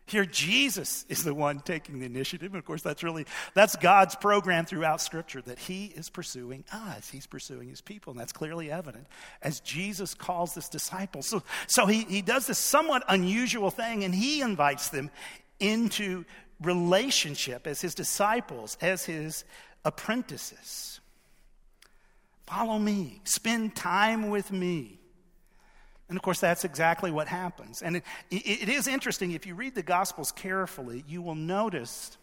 Here, 0.10 0.26
Jesus 0.26 1.06
is 1.08 1.24
the 1.24 1.34
one 1.34 1.60
taking 1.60 2.00
the 2.00 2.06
initiative. 2.06 2.52
And 2.52 2.60
of 2.60 2.66
course, 2.66 2.82
that's 2.82 3.04
really, 3.04 3.26
that's 3.54 3.76
God's 3.76 4.16
program 4.16 4.66
throughout 4.66 5.02
Scripture, 5.02 5.42
that 5.44 5.60
He 5.60 5.86
is 5.86 6.10
pursuing 6.10 6.64
us. 6.72 7.10
He's 7.10 7.28
pursuing 7.28 7.70
His 7.70 7.82
people. 7.82 8.12
And 8.12 8.20
that's 8.20 8.34
clearly 8.34 8.72
evident 8.72 9.08
as 9.42 9.60
Jesus 9.60 10.14
calls 10.14 10.56
this 10.56 10.68
disciples. 10.68 11.28
So, 11.28 11.44
so 11.68 11.86
he, 11.86 12.04
he 12.06 12.22
does 12.22 12.48
this 12.48 12.58
somewhat 12.58 13.04
unusual 13.08 13.70
thing, 13.72 14.04
and 14.04 14.14
He 14.14 14.42
invites 14.42 14.90
them 14.90 15.12
into 15.60 16.26
relationship 16.62 17.68
as 17.68 17.80
His 17.80 17.94
disciples, 17.96 18.78
as 18.82 19.06
His 19.06 19.44
apprentices. 19.86 21.00
Follow 22.48 22.80
me, 22.80 23.22
spend 23.26 23.76
time 23.76 24.30
with 24.30 24.52
me. 24.52 24.99
And 26.10 26.18
of 26.18 26.24
course, 26.24 26.40
that's 26.40 26.66
exactly 26.66 27.12
what 27.12 27.28
happens. 27.28 27.82
And 27.84 27.98
it, 27.98 28.04
it, 28.32 28.68
is 28.68 28.88
interesting, 28.88 29.32
if 29.32 29.46
you 29.46 29.54
read 29.54 29.76
the 29.76 29.84
Gospels 29.84 30.32
carefully, 30.32 31.04
you 31.08 31.22
will 31.22 31.36
notice 31.36 32.18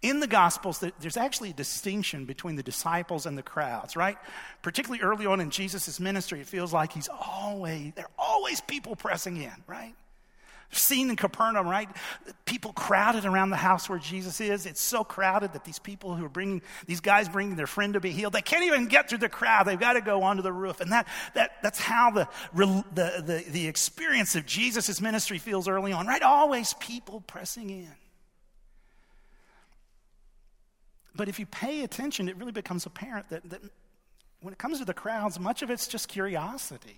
in 0.00 0.18
the 0.18 0.26
Gospels 0.26 0.78
that 0.80 0.98
there's 0.98 1.18
actually 1.18 1.50
a 1.50 1.54
distinction 1.54 2.24
between 2.24 2.56
the 2.56 2.62
disciples 2.62 3.26
and 3.26 3.36
the 3.36 3.42
crowds, 3.42 3.96
right? 3.96 4.16
Particularly 4.62 5.02
early 5.02 5.26
on 5.26 5.40
in 5.40 5.50
Jesus' 5.50 6.00
ministry, 6.00 6.40
it 6.40 6.46
feels 6.46 6.72
like 6.72 6.92
he's 6.92 7.08
always, 7.08 7.92
there 7.94 8.06
are 8.06 8.10
always 8.18 8.60
people 8.62 8.96
pressing 8.96 9.36
in, 9.36 9.52
right? 9.66 9.94
Scene 10.72 11.10
in 11.10 11.16
Capernaum, 11.16 11.68
right? 11.68 11.88
People 12.46 12.72
crowded 12.72 13.26
around 13.26 13.50
the 13.50 13.56
house 13.56 13.88
where 13.90 13.98
Jesus 13.98 14.40
is. 14.40 14.64
It's 14.64 14.80
so 14.80 15.04
crowded 15.04 15.52
that 15.52 15.64
these 15.64 15.78
people 15.78 16.14
who 16.14 16.24
are 16.24 16.30
bringing, 16.30 16.62
these 16.86 17.00
guys 17.00 17.28
bringing 17.28 17.56
their 17.56 17.66
friend 17.66 17.92
to 17.92 18.00
be 18.00 18.10
healed, 18.10 18.32
they 18.32 18.42
can't 18.42 18.64
even 18.64 18.86
get 18.86 19.08
through 19.08 19.18
the 19.18 19.28
crowd. 19.28 19.66
They've 19.66 19.78
got 19.78 19.92
to 19.94 20.00
go 20.00 20.22
onto 20.22 20.42
the 20.42 20.52
roof. 20.52 20.80
And 20.80 20.90
that, 20.92 21.06
that, 21.34 21.62
that's 21.62 21.78
how 21.78 22.10
the, 22.10 22.28
the, 22.54 23.22
the, 23.24 23.44
the 23.50 23.66
experience 23.66 24.34
of 24.34 24.46
Jesus' 24.46 25.00
ministry 25.00 25.38
feels 25.38 25.68
early 25.68 25.92
on, 25.92 26.06
right? 26.06 26.22
Always 26.22 26.72
people 26.74 27.20
pressing 27.20 27.68
in. 27.68 27.92
But 31.14 31.28
if 31.28 31.38
you 31.38 31.44
pay 31.44 31.84
attention, 31.84 32.28
it 32.28 32.36
really 32.38 32.52
becomes 32.52 32.86
apparent 32.86 33.28
that, 33.28 33.48
that 33.50 33.60
when 34.40 34.52
it 34.52 34.58
comes 34.58 34.78
to 34.78 34.86
the 34.86 34.94
crowds, 34.94 35.38
much 35.38 35.60
of 35.60 35.70
it's 35.70 35.86
just 35.86 36.08
curiosity. 36.08 36.96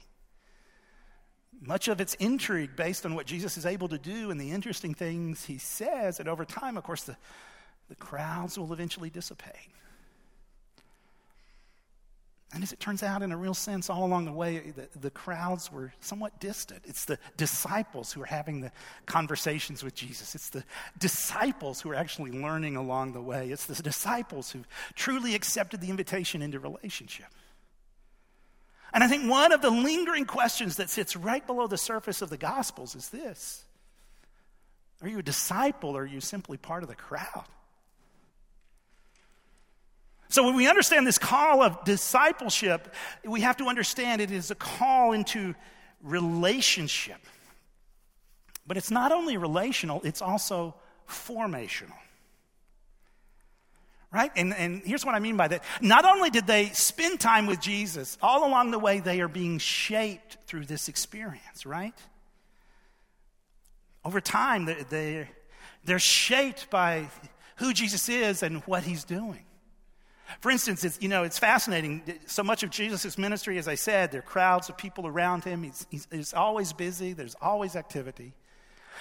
Much 1.60 1.88
of 1.88 2.00
it's 2.00 2.14
intrigue 2.14 2.76
based 2.76 3.06
on 3.06 3.14
what 3.14 3.26
Jesus 3.26 3.56
is 3.56 3.66
able 3.66 3.88
to 3.88 3.98
do 3.98 4.30
and 4.30 4.40
the 4.40 4.50
interesting 4.50 4.94
things 4.94 5.44
he 5.44 5.58
says. 5.58 6.20
And 6.20 6.28
over 6.28 6.44
time, 6.44 6.76
of 6.76 6.84
course, 6.84 7.04
the, 7.04 7.16
the 7.88 7.94
crowds 7.94 8.58
will 8.58 8.72
eventually 8.72 9.10
dissipate. 9.10 9.70
And 12.54 12.62
as 12.62 12.72
it 12.72 12.78
turns 12.78 13.02
out, 13.02 13.22
in 13.22 13.32
a 13.32 13.36
real 13.36 13.52
sense, 13.52 13.90
all 13.90 14.04
along 14.04 14.26
the 14.26 14.32
way, 14.32 14.72
the, 14.76 14.88
the, 15.00 15.10
crowds 15.10 15.72
were 15.72 15.92
somewhat 15.98 16.38
distant. 16.38 16.82
It's 16.84 17.04
the 17.04 17.18
disciples 17.36 18.12
who 18.12 18.22
are 18.22 18.26
having 18.26 18.60
the 18.60 18.70
conversations 19.06 19.82
with 19.82 19.96
Jesus. 19.96 20.36
It's 20.36 20.50
the 20.50 20.62
disciples 21.00 21.80
who 21.80 21.90
are 21.90 21.96
actually 21.96 22.30
learning 22.30 22.76
along 22.76 23.12
the 23.12 23.20
way. 23.20 23.50
It's 23.50 23.66
the 23.66 23.82
disciples 23.82 24.52
who 24.52 24.60
truly 24.94 25.34
accepted 25.34 25.80
the 25.80 25.90
invitation 25.90 26.42
into 26.42 26.60
relationship. 26.60 27.26
And 28.94 29.02
I 29.02 29.08
think 29.08 29.28
one 29.28 29.50
of 29.50 29.60
the 29.60 29.70
lingering 29.70 30.24
questions 30.24 30.76
that 30.76 30.88
sits 30.88 31.16
right 31.16 31.44
below 31.44 31.66
the 31.66 31.76
surface 31.76 32.22
of 32.22 32.30
the 32.30 32.36
Gospels 32.36 32.94
is 32.94 33.08
this 33.08 33.64
Are 35.02 35.08
you 35.08 35.18
a 35.18 35.22
disciple 35.22 35.96
or 35.96 36.02
are 36.02 36.06
you 36.06 36.20
simply 36.20 36.56
part 36.56 36.84
of 36.84 36.88
the 36.88 36.94
crowd? 36.94 37.44
So, 40.28 40.44
when 40.44 40.54
we 40.54 40.68
understand 40.68 41.06
this 41.06 41.18
call 41.18 41.60
of 41.60 41.84
discipleship, 41.84 42.94
we 43.24 43.40
have 43.40 43.56
to 43.56 43.66
understand 43.66 44.20
it 44.20 44.30
is 44.30 44.52
a 44.52 44.54
call 44.54 45.12
into 45.12 45.56
relationship. 46.00 47.20
But 48.66 48.76
it's 48.76 48.90
not 48.90 49.12
only 49.12 49.36
relational, 49.36 50.00
it's 50.04 50.22
also 50.22 50.76
formational 51.08 51.98
right? 54.14 54.30
And, 54.36 54.54
and 54.54 54.80
here's 54.84 55.04
what 55.04 55.16
I 55.16 55.18
mean 55.18 55.36
by 55.36 55.48
that. 55.48 55.64
Not 55.80 56.04
only 56.04 56.30
did 56.30 56.46
they 56.46 56.66
spend 56.66 57.18
time 57.18 57.46
with 57.46 57.60
Jesus, 57.60 58.16
all 58.22 58.48
along 58.48 58.70
the 58.70 58.78
way, 58.78 59.00
they 59.00 59.20
are 59.20 59.28
being 59.28 59.58
shaped 59.58 60.38
through 60.46 60.66
this 60.66 60.88
experience, 60.88 61.66
right? 61.66 61.98
Over 64.04 64.20
time, 64.20 64.66
they're, 64.88 65.28
they're 65.84 65.98
shaped 65.98 66.70
by 66.70 67.08
who 67.56 67.72
Jesus 67.72 68.08
is 68.08 68.44
and 68.44 68.62
what 68.62 68.84
he's 68.84 69.02
doing. 69.02 69.44
For 70.40 70.50
instance, 70.50 70.84
it's, 70.84 71.02
you 71.02 71.08
know, 71.08 71.24
it's 71.24 71.38
fascinating. 71.38 72.02
So 72.26 72.44
much 72.44 72.62
of 72.62 72.70
Jesus' 72.70 73.18
ministry, 73.18 73.58
as 73.58 73.66
I 73.66 73.74
said, 73.74 74.12
there 74.12 74.20
are 74.20 74.22
crowds 74.22 74.68
of 74.68 74.78
people 74.78 75.08
around 75.08 75.42
him. 75.42 75.64
He's, 75.64 75.86
he's, 75.90 76.08
he's 76.10 76.34
always 76.34 76.72
busy, 76.72 77.14
there's 77.14 77.34
always 77.42 77.74
activity. 77.74 78.32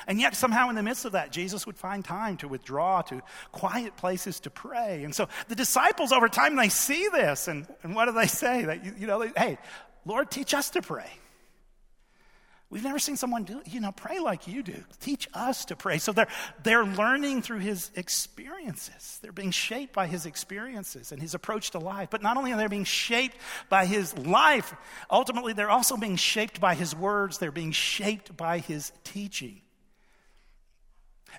And 0.08 0.20
yet, 0.20 0.36
somehow, 0.36 0.70
in 0.70 0.76
the 0.76 0.84
midst 0.84 1.06
of 1.06 1.14
that, 1.14 1.32
Jesus 1.32 1.66
would 1.66 1.78
find 1.78 2.04
time 2.04 2.38
to 2.38 2.48
withdraw 2.48 3.02
to 3.04 3.22
quiet 3.52 3.96
places 3.98 4.40
to 4.42 4.50
pray. 4.50 5.04
And 5.04 5.14
so 5.14 5.28
the 5.48 5.56
disciples, 5.56 6.12
over 6.12 6.28
time, 6.28 6.56
they 6.56 6.70
see 6.70 7.08
this. 7.12 7.48
And, 7.48 7.68
and 7.84 7.96
what 7.96 8.06
do 8.06 8.12
they 8.12 8.28
say? 8.28 8.66
That, 8.66 8.86
you, 8.86 8.94
you 9.00 9.08
know, 9.08 9.20
they, 9.20 9.32
hey, 9.36 9.58
Lord, 10.06 10.30
teach 10.30 10.54
us 10.54 10.72
to 10.72 10.82
pray. 10.82 11.10
We've 12.74 12.84
never 12.84 12.98
seen 12.98 13.18
someone 13.18 13.44
do, 13.44 13.62
you 13.68 13.80
know, 13.80 13.92
pray 13.92 14.18
like 14.18 14.48
you 14.48 14.64
do. 14.64 14.84
Teach 15.00 15.30
us 15.36 15.66
to 15.66 15.76
pray. 15.76 16.00
So 16.00 16.12
they're, 16.12 16.28
they're 16.64 16.84
learning 16.84 17.44
through 17.44 17.60
his 17.60 17.92
experiences. 17.96 19.20
They're 19.22 19.32
being 19.32 19.52
shaped 19.52 19.94
by 19.94 20.08
his 20.08 20.26
experiences 20.26 21.12
and 21.12 21.22
his 21.22 21.36
approach 21.36 21.70
to 21.72 21.80
life. 21.80 22.10
But 22.10 22.24
not 22.24 22.36
only 22.36 22.52
are 22.52 22.58
they 22.58 22.66
being 22.66 22.84
shaped 22.84 23.38
by 23.70 23.86
his 23.86 24.18
life, 24.18 24.74
ultimately, 25.12 25.54
they're 25.54 25.70
also 25.70 25.98
being 25.98 26.16
shaped 26.16 26.60
by 26.60 26.74
his 26.74 26.96
words. 26.96 27.38
They're 27.38 27.52
being 27.52 27.74
shaped 27.74 28.36
by 28.36 28.58
his 28.58 28.92
teaching. 29.04 29.62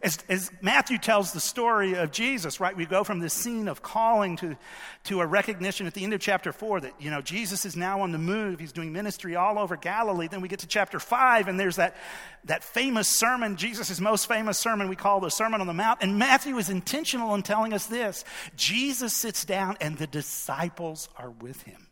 As, 0.03 0.19
as, 0.29 0.51
Matthew 0.61 0.99
tells 0.99 1.33
the 1.33 1.41
story 1.41 1.95
of 1.95 2.11
Jesus, 2.11 2.61
right, 2.61 2.77
we 2.77 2.85
go 2.85 3.05
from 3.05 3.21
this 3.21 3.33
scene 3.33 3.69
of 3.69 3.83
calling 3.83 4.37
to, 4.37 4.57
to 5.05 5.21
a 5.21 5.27
recognition 5.27 5.87
at 5.87 5.95
the 5.95 6.03
end 6.03 6.13
of 6.13 6.21
chapter 6.21 6.53
4 6.53 6.81
that, 6.81 7.01
you 7.01 7.11
know, 7.11 7.21
Jesus 7.21 7.65
is 7.65 7.77
now 7.77 8.01
on 8.01 8.13
the 8.13 8.19
move. 8.19 8.59
He's 8.59 8.73
doing 8.73 8.93
ministry 8.93 9.37
all 9.37 9.59
over 9.59 9.77
Galilee. 9.77 10.29
Then 10.29 10.41
we 10.41 10.49
get 10.49 10.61
to 10.61 10.67
chapter 10.67 10.99
5, 10.99 11.49
and 11.49 11.59
there's 11.59 11.77
that, 11.77 11.97
that 12.45 12.65
famous 12.65 13.09
sermon, 13.09 13.57
Jesus' 13.57 14.01
most 14.01 14.27
famous 14.27 14.59
sermon, 14.59 14.89
we 14.89 14.97
call 14.97 15.21
the 15.21 15.31
Sermon 15.31 15.61
on 15.61 15.67
the 15.67 15.75
Mount. 15.75 16.01
And 16.03 16.19
Matthew 16.19 16.59
is 16.59 16.69
intentional 16.69 17.35
in 17.35 17.43
telling 17.43 17.73
us 17.73 17.87
this 17.87 18.25
Jesus 18.57 19.13
sits 19.15 19.45
down, 19.45 19.77
and 19.81 19.97
the 19.97 20.07
disciples 20.07 21.09
are 21.17 21.31
with 21.31 21.63
him. 21.63 21.87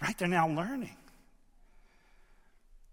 Right? 0.00 0.16
They're 0.16 0.28
now 0.28 0.48
learning. 0.48 0.96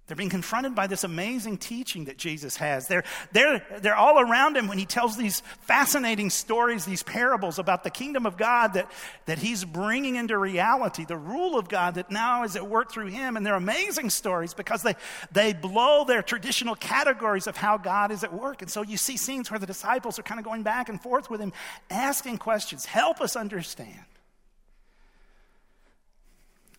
They're 0.06 0.18
being 0.18 0.30
confronted 0.30 0.76
by 0.76 0.88
this 0.88 1.06
amazing 1.06 1.60
teaching 1.60 2.06
that 2.06 2.18
Jesus 2.18 2.58
has. 2.58 2.88
They're, 2.88 3.06
they're, 3.32 3.66
they're 3.80 3.96
all 3.96 4.20
around 4.20 4.58
him 4.58 4.68
when 4.68 4.78
he 4.78 4.86
tells 4.86 5.16
these 5.16 5.42
fascinating 5.62 6.30
stories, 6.30 6.84
these 6.84 7.04
parables 7.04 7.58
about 7.58 7.86
the 7.86 7.90
kingdom 7.90 8.26
of 8.26 8.36
God 8.36 8.74
that, 8.74 8.92
that 9.28 9.38
he's 9.38 9.64
bringing 9.64 10.18
into 10.18 10.38
reality, 10.38 11.06
the 11.06 11.16
rule 11.16 11.58
of 11.58 11.70
God 11.70 11.96
that 11.96 12.12
now 12.12 12.44
is 12.44 12.58
at 12.58 12.68
work 12.68 12.92
through 12.92 13.08
him. 13.08 13.38
And 13.38 13.46
they're 13.46 13.56
amazing 13.56 14.10
stories 14.10 14.54
because 14.54 14.84
they, 14.84 14.96
they 15.32 15.54
blow 15.54 16.04
their 16.04 16.22
traditional 16.22 16.76
categories 16.76 17.48
of 17.48 17.56
how 17.56 17.78
God 17.78 18.12
is 18.12 18.26
at 18.26 18.34
work. 18.34 18.62
And 18.62 18.70
so 18.70 18.82
you 18.82 18.98
see 18.98 19.16
scenes 19.16 19.50
where 19.50 19.60
the 19.60 19.66
disciples 19.66 20.20
are 20.20 20.24
kind 20.24 20.40
of 20.40 20.44
going 20.44 20.64
back 20.64 20.90
and 20.90 21.02
forth 21.02 21.30
with 21.30 21.40
him, 21.40 21.54
asking 21.90 22.40
questions, 22.40 22.86
help 22.86 23.22
us 23.22 23.38
understand. 23.38 24.04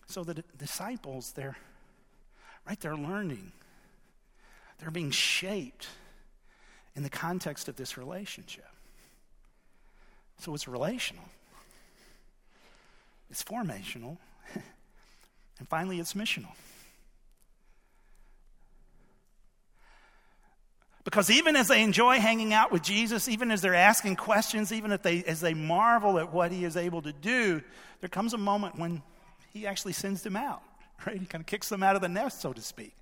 So 0.05 0.23
the 0.23 0.35
d- 0.35 0.43
disciples, 0.59 1.31
they're 1.31 1.57
right? 2.67 2.79
They're 2.79 2.95
learning, 2.95 3.51
they're 4.79 4.91
being 4.91 5.11
shaped 5.11 5.87
in 6.95 7.03
the 7.03 7.09
context 7.09 7.67
of 7.67 7.75
this 7.75 7.97
relationship. 7.97 8.65
So 10.39 10.53
it's 10.53 10.67
relational, 10.67 11.25
it's 13.29 13.43
formational, 13.43 14.17
and 15.59 15.67
finally, 15.69 15.99
it's 15.99 16.13
missional. 16.13 16.51
Because 21.05 21.29
even 21.29 21.55
as 21.55 21.67
they 21.67 21.83
enjoy 21.83 22.19
hanging 22.19 22.51
out 22.51 22.71
with 22.71 22.81
Jesus, 22.81 23.29
even 23.29 23.51
as 23.51 23.61
they're 23.61 23.75
asking 23.75 24.15
questions, 24.15 24.73
even 24.73 24.91
if 24.91 25.03
they, 25.03 25.23
as 25.25 25.39
they 25.39 25.53
marvel 25.53 26.17
at 26.17 26.33
what 26.33 26.51
he 26.51 26.65
is 26.65 26.75
able 26.75 27.03
to 27.03 27.13
do, 27.13 27.61
there 28.01 28.09
comes 28.09 28.33
a 28.33 28.39
moment 28.39 28.77
when 28.77 29.03
he 29.53 29.67
actually 29.67 29.93
sends 29.93 30.23
them 30.23 30.35
out 30.35 30.63
right? 31.05 31.17
He 31.17 31.25
kind 31.25 31.41
of 31.41 31.45
kicks 31.45 31.69
them 31.69 31.83
out 31.83 31.95
of 31.95 32.01
the 32.01 32.09
nest, 32.09 32.41
so 32.41 32.53
to 32.53 32.61
speak. 32.61 32.95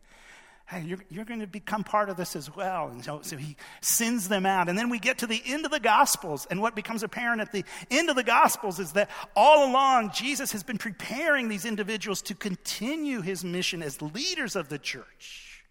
Hey, 0.65 0.82
you're, 0.82 0.99
you're 1.10 1.25
going 1.25 1.41
to 1.41 1.47
become 1.47 1.84
part 1.84 2.10
of 2.10 2.15
this 2.15 2.38
as 2.38 2.56
well. 2.56 2.88
And 2.88 3.03
so, 3.03 3.19
so 3.21 3.36
he 3.36 3.58
sends 3.82 4.29
them 4.29 4.45
out. 4.45 4.69
And 4.69 4.77
then 4.77 4.89
we 4.89 4.97
get 4.97 5.17
to 5.17 5.27
the 5.27 5.41
end 5.45 5.65
of 5.65 5.71
the 5.71 5.79
Gospels. 5.79 6.47
And 6.49 6.62
what 6.62 6.73
becomes 6.73 7.03
apparent 7.03 7.41
at 7.41 7.51
the 7.51 7.65
end 7.91 8.10
of 8.10 8.15
the 8.15 8.23
Gospels 8.23 8.79
is 8.79 8.93
that 8.93 9.10
all 9.36 9.69
along, 9.69 10.12
Jesus 10.13 10.53
has 10.53 10.63
been 10.63 10.77
preparing 10.77 11.49
these 11.49 11.65
individuals 11.65 12.21
to 12.23 12.34
continue 12.34 13.21
his 13.21 13.43
mission 13.43 13.84
as 13.84 14.01
leaders 14.01 14.56
of 14.56 14.69
the 14.69 14.79
church 14.79 15.65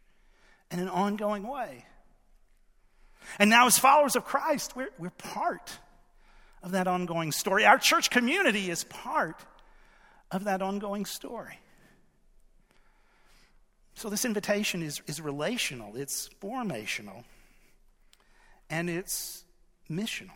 in 0.70 0.78
an 0.78 0.90
ongoing 0.90 1.48
way. 1.48 1.86
And 3.38 3.48
now, 3.48 3.66
as 3.66 3.78
followers 3.78 4.14
of 4.14 4.26
Christ, 4.26 4.76
we're, 4.76 4.90
we're 4.98 5.10
part 5.10 5.78
of 6.62 6.72
that 6.72 6.86
ongoing 6.86 7.32
story. 7.32 7.64
Our 7.64 7.78
church 7.78 8.10
community 8.10 8.70
is 8.70 8.84
part 8.84 9.40
of 10.30 10.44
that 10.44 10.60
ongoing 10.60 11.06
story. 11.06 11.58
So, 13.94 14.08
this 14.08 14.24
invitation 14.24 14.82
is, 14.82 15.02
is 15.06 15.20
relational, 15.20 15.96
it's 15.96 16.30
formational, 16.40 17.24
and 18.70 18.88
it's 18.88 19.44
missional. 19.90 20.30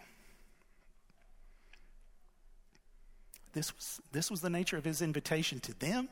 This 3.53 3.75
was, 3.75 4.01
this 4.13 4.31
was 4.31 4.43
the 4.43 4.51
nature 4.51 4.77
of 4.77 4.85
his 4.85 5.01
invitation 5.01 5.61
to 5.61 5.79
them. 5.79 6.09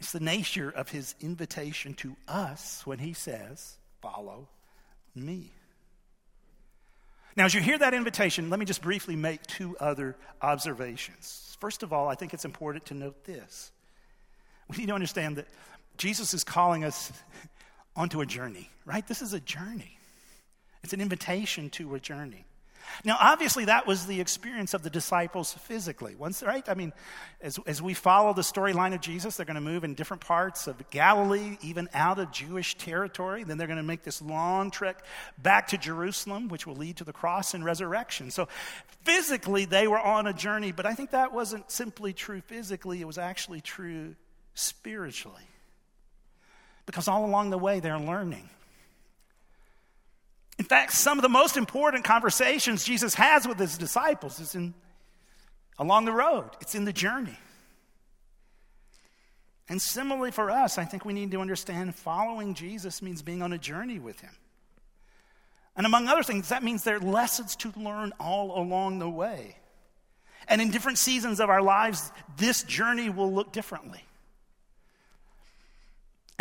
It's 0.00 0.10
the 0.10 0.20
nature 0.20 0.68
of 0.68 0.88
his 0.88 1.14
invitation 1.20 1.94
to 1.94 2.16
us 2.26 2.84
when 2.84 2.98
he 2.98 3.12
says, 3.12 3.76
Follow 4.00 4.48
me. 5.14 5.52
Now, 7.36 7.44
as 7.44 7.54
you 7.54 7.60
hear 7.60 7.78
that 7.78 7.94
invitation, 7.94 8.50
let 8.50 8.58
me 8.58 8.66
just 8.66 8.82
briefly 8.82 9.14
make 9.14 9.42
two 9.46 9.76
other 9.78 10.16
observations. 10.42 11.56
First 11.60 11.84
of 11.84 11.92
all, 11.92 12.08
I 12.08 12.16
think 12.16 12.34
it's 12.34 12.44
important 12.44 12.86
to 12.86 12.94
note 12.94 13.24
this. 13.24 13.70
We 14.68 14.78
need 14.78 14.88
to 14.88 14.94
understand 14.94 15.36
that 15.36 15.46
Jesus 15.96 16.34
is 16.34 16.44
calling 16.44 16.84
us 16.84 17.12
onto 17.94 18.20
a 18.20 18.26
journey, 18.26 18.70
right? 18.84 19.06
This 19.06 19.22
is 19.22 19.32
a 19.32 19.40
journey. 19.40 19.98
It's 20.82 20.92
an 20.92 21.00
invitation 21.00 21.70
to 21.70 21.94
a 21.94 22.00
journey. 22.00 22.44
Now, 23.04 23.16
obviously, 23.20 23.66
that 23.66 23.86
was 23.86 24.06
the 24.06 24.20
experience 24.20 24.74
of 24.74 24.82
the 24.82 24.90
disciples 24.90 25.52
physically. 25.54 26.14
Once, 26.14 26.42
right? 26.42 26.68
I 26.68 26.74
mean, 26.74 26.92
as, 27.40 27.58
as 27.66 27.80
we 27.80 27.94
follow 27.94 28.34
the 28.34 28.42
storyline 28.42 28.94
of 28.94 29.00
Jesus, 29.00 29.36
they're 29.36 29.46
going 29.46 29.54
to 29.54 29.60
move 29.60 29.84
in 29.84 29.94
different 29.94 30.20
parts 30.20 30.66
of 30.66 30.90
Galilee, 30.90 31.56
even 31.62 31.88
out 31.94 32.18
of 32.18 32.32
Jewish 32.32 32.76
territory. 32.76 33.44
Then 33.44 33.56
they're 33.56 33.66
going 33.66 33.76
to 33.78 33.82
make 33.82 34.02
this 34.02 34.20
long 34.20 34.70
trek 34.70 35.04
back 35.38 35.68
to 35.68 35.78
Jerusalem, 35.78 36.48
which 36.48 36.66
will 36.66 36.74
lead 36.74 36.96
to 36.98 37.04
the 37.04 37.12
cross 37.12 37.54
and 37.54 37.64
resurrection. 37.64 38.30
So, 38.30 38.48
physically, 39.04 39.64
they 39.64 39.86
were 39.86 40.00
on 40.00 40.26
a 40.26 40.32
journey, 40.32 40.72
but 40.72 40.84
I 40.84 40.94
think 40.94 41.10
that 41.10 41.32
wasn't 41.32 41.70
simply 41.70 42.12
true 42.12 42.40
physically, 42.40 43.00
it 43.00 43.06
was 43.06 43.18
actually 43.18 43.60
true 43.60 44.16
spiritually 44.54 45.42
because 46.86 47.08
all 47.08 47.24
along 47.24 47.50
the 47.50 47.58
way 47.58 47.80
they're 47.80 47.98
learning. 47.98 48.48
In 50.58 50.64
fact, 50.64 50.92
some 50.92 51.18
of 51.18 51.22
the 51.22 51.28
most 51.28 51.56
important 51.56 52.04
conversations 52.04 52.84
Jesus 52.84 53.14
has 53.14 53.48
with 53.48 53.58
his 53.58 53.78
disciples 53.78 54.38
is 54.38 54.54
in 54.54 54.74
along 55.78 56.04
the 56.04 56.12
road. 56.12 56.50
It's 56.60 56.74
in 56.74 56.84
the 56.84 56.92
journey. 56.92 57.38
And 59.68 59.80
similarly 59.80 60.30
for 60.30 60.50
us, 60.50 60.78
I 60.78 60.84
think 60.84 61.04
we 61.04 61.12
need 61.12 61.30
to 61.30 61.40
understand 61.40 61.94
following 61.94 62.54
Jesus 62.54 63.00
means 63.00 63.22
being 63.22 63.42
on 63.42 63.52
a 63.52 63.58
journey 63.58 63.98
with 63.98 64.20
him. 64.20 64.36
And 65.76 65.86
among 65.86 66.08
other 66.08 66.22
things, 66.22 66.50
that 66.50 66.62
means 66.62 66.84
there 66.84 66.96
are 66.96 67.00
lessons 67.00 67.56
to 67.56 67.72
learn 67.76 68.12
all 68.20 68.60
along 68.60 68.98
the 68.98 69.08
way. 69.08 69.56
And 70.48 70.60
in 70.60 70.70
different 70.70 70.98
seasons 70.98 71.40
of 71.40 71.48
our 71.48 71.62
lives, 71.62 72.12
this 72.36 72.62
journey 72.64 73.08
will 73.08 73.32
look 73.32 73.52
differently. 73.52 74.04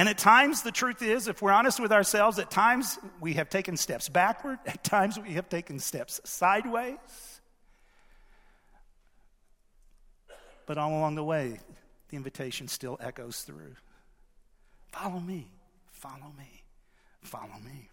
And 0.02 0.10
at 0.10 0.18
times, 0.18 0.64
the 0.64 0.72
truth 0.72 1.04
is, 1.04 1.28
if 1.28 1.44
we're 1.44 1.52
honest 1.52 1.80
with 1.80 1.92
ourselves, 1.92 2.40
at 2.40 2.50
times 2.50 2.98
we 3.20 3.34
have 3.34 3.52
taken 3.52 3.78
steps 3.78 4.10
backward, 4.10 4.58
at 4.66 4.84
times 4.84 5.20
we 5.20 5.34
have 5.34 5.48
taken 5.48 5.78
steps 5.78 6.20
sideways. 6.24 6.98
But 10.66 10.80
all 10.80 10.90
along 10.90 11.14
the 11.14 11.24
way, 11.24 11.60
the 12.10 12.18
invitation 12.18 12.68
still 12.68 12.98
echoes 13.00 13.42
through 13.42 13.76
Follow 14.92 15.20
me, 15.20 15.52
follow 15.92 16.34
me, 16.36 16.64
follow 17.22 17.60
me. 17.64 17.92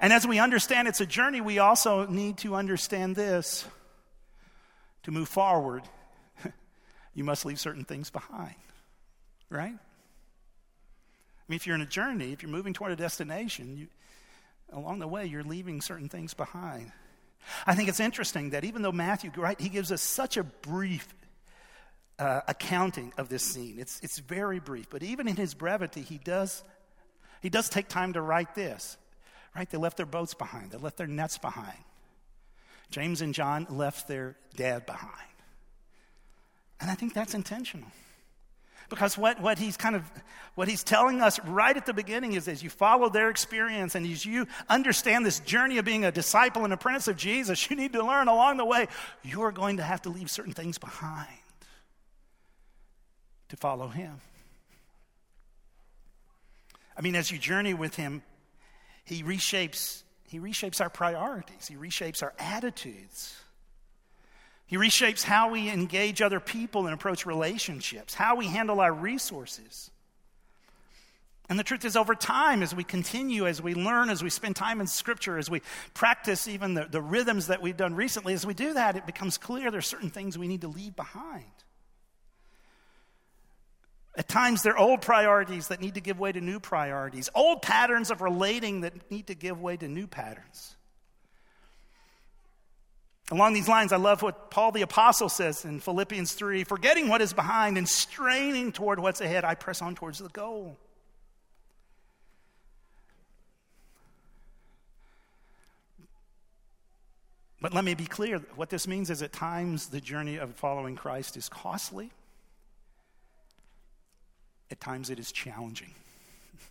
And 0.00 0.12
as 0.12 0.26
we 0.26 0.40
understand 0.40 0.88
it's 0.88 1.00
a 1.00 1.06
journey, 1.06 1.40
we 1.40 1.60
also 1.60 2.08
need 2.08 2.38
to 2.38 2.56
understand 2.56 3.14
this. 3.14 3.64
To 5.04 5.12
move 5.12 5.28
forward, 5.28 5.84
you 7.14 7.22
must 7.22 7.46
leave 7.46 7.60
certain 7.60 7.84
things 7.84 8.10
behind, 8.10 8.56
right? 9.50 9.76
Mean, 11.50 11.56
if 11.56 11.66
you're 11.66 11.74
in 11.74 11.82
a 11.82 11.86
journey, 11.86 12.32
if 12.32 12.42
you're 12.42 12.50
moving 12.50 12.72
toward 12.72 12.92
a 12.92 12.96
destination, 12.96 13.76
you, 13.76 13.88
along 14.72 15.00
the 15.00 15.08
way, 15.08 15.26
you're 15.26 15.42
leaving 15.42 15.80
certain 15.80 16.08
things 16.08 16.32
behind. 16.32 16.92
I 17.66 17.74
think 17.74 17.88
it's 17.88 18.00
interesting 18.00 18.50
that 18.50 18.64
even 18.64 18.82
though 18.82 18.92
Matthew, 18.92 19.30
right, 19.36 19.60
he 19.60 19.68
gives 19.68 19.90
us 19.90 20.00
such 20.00 20.36
a 20.36 20.44
brief 20.44 21.12
uh, 22.18 22.42
accounting 22.46 23.12
of 23.18 23.28
this 23.28 23.42
scene. 23.42 23.76
It's, 23.78 23.98
it's 24.00 24.18
very 24.18 24.60
brief, 24.60 24.88
but 24.90 25.02
even 25.02 25.26
in 25.26 25.36
his 25.36 25.54
brevity, 25.54 26.02
he 26.02 26.18
does, 26.18 26.62
he 27.42 27.50
does 27.50 27.68
take 27.68 27.88
time 27.88 28.12
to 28.12 28.20
write 28.20 28.54
this. 28.54 28.96
Right? 29.56 29.68
They 29.68 29.78
left 29.78 29.96
their 29.96 30.06
boats 30.06 30.34
behind, 30.34 30.70
they 30.70 30.78
left 30.78 30.96
their 30.98 31.08
nets 31.08 31.36
behind. 31.38 31.78
James 32.90 33.22
and 33.22 33.34
John 33.34 33.66
left 33.70 34.06
their 34.08 34.36
dad 34.56 34.84
behind. 34.86 35.14
And 36.80 36.90
I 36.90 36.94
think 36.94 37.14
that's 37.14 37.34
intentional. 37.34 37.88
Because 38.90 39.16
what, 39.16 39.40
what 39.40 39.58
he's 39.58 39.76
kind 39.76 39.94
of, 39.94 40.02
what 40.56 40.68
he's 40.68 40.82
telling 40.82 41.22
us 41.22 41.38
right 41.44 41.74
at 41.74 41.86
the 41.86 41.94
beginning 41.94 42.32
is 42.32 42.48
as 42.48 42.62
you 42.62 42.68
follow 42.68 43.08
their 43.08 43.30
experience 43.30 43.94
and 43.94 44.04
as 44.04 44.26
you 44.26 44.46
understand 44.68 45.24
this 45.24 45.38
journey 45.40 45.78
of 45.78 45.84
being 45.84 46.04
a 46.04 46.10
disciple 46.12 46.64
and 46.64 46.72
apprentice 46.72 47.06
of 47.06 47.16
Jesus, 47.16 47.70
you 47.70 47.76
need 47.76 47.92
to 47.92 48.04
learn 48.04 48.26
along 48.26 48.56
the 48.56 48.64
way, 48.64 48.88
you're 49.22 49.52
going 49.52 49.76
to 49.76 49.84
have 49.84 50.02
to 50.02 50.10
leave 50.10 50.28
certain 50.28 50.52
things 50.52 50.76
behind. 50.76 51.28
to 53.48 53.56
follow 53.56 53.88
Him. 53.88 54.20
I 56.96 57.00
mean, 57.00 57.14
as 57.14 57.30
you 57.30 57.38
journey 57.38 57.74
with 57.74 57.94
Him, 57.94 58.22
He 59.04 59.22
reshapes, 59.22 60.02
he 60.26 60.40
reshapes 60.40 60.80
our 60.80 60.90
priorities, 60.90 61.68
He 61.68 61.76
reshapes 61.76 62.22
our 62.22 62.34
attitudes. 62.38 63.36
He 64.70 64.76
reshapes 64.76 65.24
how 65.24 65.50
we 65.50 65.68
engage 65.68 66.22
other 66.22 66.38
people 66.38 66.86
and 66.86 66.94
approach 66.94 67.26
relationships, 67.26 68.14
how 68.14 68.36
we 68.36 68.46
handle 68.46 68.80
our 68.80 68.92
resources. 68.92 69.90
And 71.48 71.58
the 71.58 71.64
truth 71.64 71.84
is, 71.84 71.96
over 71.96 72.14
time, 72.14 72.62
as 72.62 72.72
we 72.72 72.84
continue, 72.84 73.48
as 73.48 73.60
we 73.60 73.74
learn, 73.74 74.10
as 74.10 74.22
we 74.22 74.30
spend 74.30 74.54
time 74.54 74.80
in 74.80 74.86
Scripture, 74.86 75.38
as 75.38 75.50
we 75.50 75.62
practice 75.92 76.46
even 76.46 76.74
the, 76.74 76.86
the 76.88 77.02
rhythms 77.02 77.48
that 77.48 77.60
we've 77.60 77.76
done 77.76 77.96
recently, 77.96 78.32
as 78.32 78.46
we 78.46 78.54
do 78.54 78.74
that, 78.74 78.94
it 78.94 79.06
becomes 79.06 79.38
clear 79.38 79.72
there's 79.72 79.88
certain 79.88 80.08
things 80.08 80.38
we 80.38 80.46
need 80.46 80.60
to 80.60 80.68
leave 80.68 80.94
behind. 80.94 81.50
At 84.16 84.28
times, 84.28 84.62
there 84.62 84.74
are 84.74 84.78
old 84.78 85.02
priorities 85.02 85.66
that 85.66 85.80
need 85.80 85.94
to 85.94 86.00
give 86.00 86.20
way 86.20 86.30
to 86.30 86.40
new 86.40 86.60
priorities, 86.60 87.28
old 87.34 87.60
patterns 87.60 88.12
of 88.12 88.22
relating 88.22 88.82
that 88.82 89.10
need 89.10 89.26
to 89.26 89.34
give 89.34 89.60
way 89.60 89.76
to 89.76 89.88
new 89.88 90.06
patterns. 90.06 90.76
Along 93.30 93.52
these 93.52 93.68
lines, 93.68 93.92
I 93.92 93.96
love 93.96 94.22
what 94.22 94.50
Paul 94.50 94.72
the 94.72 94.82
Apostle 94.82 95.28
says 95.28 95.64
in 95.64 95.78
Philippians 95.78 96.32
3 96.32 96.64
Forgetting 96.64 97.08
what 97.08 97.22
is 97.22 97.32
behind 97.32 97.78
and 97.78 97.88
straining 97.88 98.72
toward 98.72 98.98
what's 98.98 99.20
ahead, 99.20 99.44
I 99.44 99.54
press 99.54 99.80
on 99.80 99.94
towards 99.94 100.18
the 100.18 100.28
goal. 100.30 100.76
But 107.60 107.72
let 107.74 107.84
me 107.84 107.94
be 107.94 108.06
clear 108.06 108.38
what 108.56 108.70
this 108.70 108.88
means 108.88 109.10
is 109.10 109.22
at 109.22 109.32
times 109.32 109.88
the 109.88 110.00
journey 110.00 110.38
of 110.38 110.56
following 110.56 110.96
Christ 110.96 111.36
is 111.36 111.48
costly, 111.48 112.10
at 114.70 114.80
times 114.80 115.10
it 115.10 115.18
is 115.20 115.30
challenging. 115.30 115.92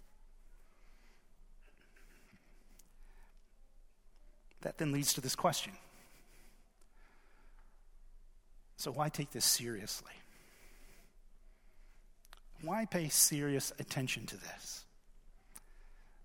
that 4.61 4.79
then 4.79 4.91
leads 4.91 5.13
to 5.13 5.21
this 5.21 5.35
question 5.35 5.73
So, 8.79 8.91
why 8.91 9.09
take 9.09 9.31
this 9.31 9.43
seriously? 9.43 10.13
Why 12.61 12.85
pay 12.85 13.09
serious 13.09 13.73
attention 13.77 14.25
to 14.27 14.37
this? 14.37 14.85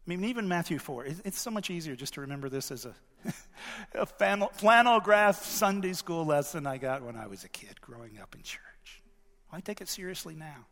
I 0.06 0.10
mean, 0.10 0.24
even 0.24 0.46
Matthew 0.46 0.78
4, 0.78 1.04
it's 1.24 1.40
so 1.40 1.50
much 1.50 1.68
easier 1.68 1.96
just 1.96 2.14
to 2.14 2.20
remember 2.20 2.48
this 2.48 2.70
as 2.70 2.84
a, 2.84 2.94
a 3.96 4.06
flannel, 4.06 4.52
flannel 4.54 5.00
graph 5.00 5.44
Sunday 5.44 5.94
school 5.94 6.24
lesson 6.26 6.64
I 6.64 6.78
got 6.78 7.02
when 7.02 7.16
I 7.16 7.26
was 7.26 7.42
a 7.42 7.48
kid 7.48 7.80
growing 7.80 8.20
up 8.22 8.36
in 8.36 8.42
church. 8.44 9.02
Why 9.50 9.58
take 9.58 9.80
it 9.80 9.88
seriously 9.88 10.36
now? 10.36 10.66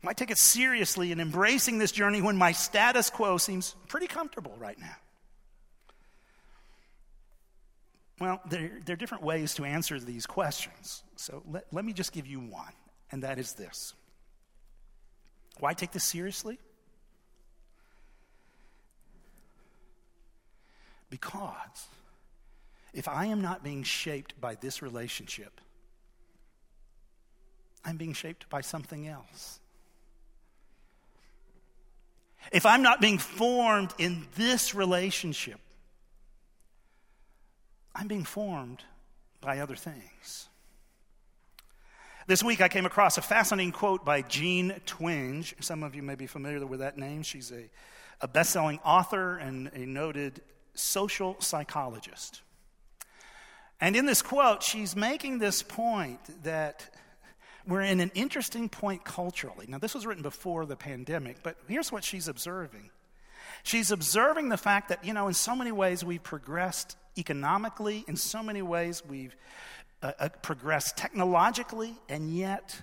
Why 0.00 0.14
take 0.14 0.30
it 0.30 0.38
seriously 0.38 1.12
in 1.12 1.20
embracing 1.20 1.76
this 1.76 1.92
journey 1.92 2.22
when 2.22 2.38
my 2.38 2.52
status 2.52 3.10
quo 3.10 3.36
seems 3.36 3.76
pretty 3.88 4.06
comfortable 4.06 4.56
right 4.58 4.78
now? 4.80 4.96
Well, 8.20 8.40
there, 8.48 8.70
there 8.84 8.94
are 8.94 8.96
different 8.96 9.24
ways 9.24 9.54
to 9.54 9.64
answer 9.64 9.98
these 9.98 10.26
questions. 10.26 11.02
So 11.16 11.42
let, 11.50 11.64
let 11.72 11.84
me 11.84 11.92
just 11.92 12.12
give 12.12 12.26
you 12.26 12.38
one, 12.40 12.72
and 13.10 13.22
that 13.22 13.38
is 13.38 13.54
this 13.54 13.94
Why 15.58 15.74
take 15.74 15.92
this 15.92 16.04
seriously? 16.04 16.58
Because 21.10 21.86
if 22.92 23.06
I 23.06 23.26
am 23.26 23.40
not 23.40 23.62
being 23.62 23.82
shaped 23.82 24.40
by 24.40 24.54
this 24.56 24.82
relationship, 24.82 25.60
I'm 27.84 27.96
being 27.96 28.14
shaped 28.14 28.48
by 28.48 28.62
something 28.62 29.06
else. 29.06 29.60
If 32.52 32.66
I'm 32.66 32.82
not 32.82 33.00
being 33.00 33.18
formed 33.18 33.94
in 33.98 34.26
this 34.36 34.74
relationship, 34.74 35.60
I'm 37.94 38.08
being 38.08 38.24
formed 38.24 38.82
by 39.40 39.60
other 39.60 39.76
things. 39.76 40.48
This 42.26 42.42
week 42.42 42.60
I 42.60 42.68
came 42.68 42.86
across 42.86 43.18
a 43.18 43.22
fascinating 43.22 43.72
quote 43.72 44.04
by 44.04 44.22
Jean 44.22 44.74
Twenge. 44.86 45.62
Some 45.62 45.82
of 45.82 45.94
you 45.94 46.02
may 46.02 46.14
be 46.14 46.26
familiar 46.26 46.64
with 46.66 46.80
that 46.80 46.96
name. 46.96 47.22
She's 47.22 47.52
a, 47.52 47.68
a 48.20 48.26
best 48.26 48.50
selling 48.50 48.80
author 48.84 49.36
and 49.36 49.70
a 49.74 49.80
noted 49.80 50.40
social 50.74 51.36
psychologist. 51.40 52.40
And 53.80 53.94
in 53.94 54.06
this 54.06 54.22
quote, 54.22 54.62
she's 54.62 54.96
making 54.96 55.38
this 55.38 55.62
point 55.62 56.20
that 56.44 56.88
we're 57.66 57.82
in 57.82 58.00
an 58.00 58.10
interesting 58.14 58.68
point 58.68 59.04
culturally. 59.04 59.66
Now, 59.68 59.78
this 59.78 59.94
was 59.94 60.06
written 60.06 60.22
before 60.22 60.66
the 60.66 60.76
pandemic, 60.76 61.42
but 61.42 61.56
here's 61.68 61.92
what 61.92 62.04
she's 62.04 62.28
observing. 62.28 62.90
She's 63.62 63.90
observing 63.90 64.48
the 64.48 64.56
fact 64.56 64.88
that, 64.88 65.04
you 65.04 65.12
know, 65.12 65.28
in 65.28 65.34
so 65.34 65.54
many 65.54 65.72
ways 65.72 66.04
we've 66.04 66.22
progressed 66.22 66.96
economically, 67.16 68.04
in 68.08 68.16
so 68.16 68.42
many 68.42 68.62
ways 68.62 69.02
we've 69.06 69.36
uh, 70.02 70.12
uh, 70.18 70.28
progressed 70.42 70.96
technologically, 70.96 71.94
and 72.08 72.34
yet, 72.34 72.80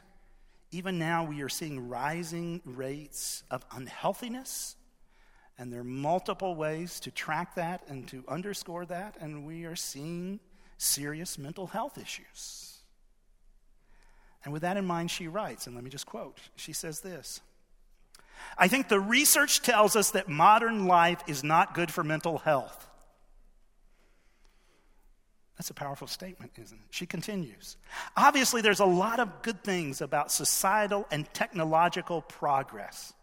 even 0.72 0.98
now, 0.98 1.24
we 1.24 1.41
are 1.41 1.50
seeing 1.50 1.89
rising 1.89 2.62
rates 2.65 3.44
of 3.52 3.65
unhealthiness. 3.72 4.76
And 5.58 5.72
there 5.72 5.82
are 5.82 5.84
multiple 5.84 6.56
ways 6.56 7.00
to 7.02 7.12
track 7.12 7.56
that 7.56 7.84
and 7.88 8.08
to 8.08 8.24
underscore 8.28 8.86
that, 8.88 9.17
and 9.20 9.46
we 9.46 9.65
are 9.65 9.76
seeing 9.76 10.39
serious 10.78 11.38
mental 11.38 11.67
health 11.67 11.98
issues. 11.98 12.80
And 14.44 14.52
with 14.52 14.63
that 14.63 14.78
in 14.78 14.86
mind, 14.86 15.12
she 15.12 15.28
writes, 15.28 15.67
and 15.67 15.76
let 15.76 15.84
me 15.84 15.89
just 15.89 16.08
quote 16.08 16.39
she 16.56 16.74
says 16.74 17.02
this 17.02 17.41
I 18.58 18.67
think 18.67 18.88
the 18.88 19.00
research 19.00 19.62
tells 19.62 19.96
us 19.96 20.12
that 20.12 20.28
modern 20.28 20.88
life 20.88 21.22
is 21.28 21.44
not 21.44 21.76
good 21.76 21.91
for 21.91 22.04
mental 22.04 22.39
health. 22.39 22.88
That's 25.62 25.69
a 25.69 25.76
powerful 25.76 26.08
statement, 26.08 26.54
isn't 26.60 26.76
it? 26.76 26.88
She 26.89 27.06
continues. 27.06 27.78
Obviously, 28.17 28.63
there's 28.63 28.80
a 28.80 28.86
lot 28.86 29.19
of 29.19 29.43
good 29.43 29.63
things 29.63 30.02
about 30.02 30.32
societal 30.32 31.06
and 31.12 31.32
technological 31.36 32.24
progress. 32.24 33.13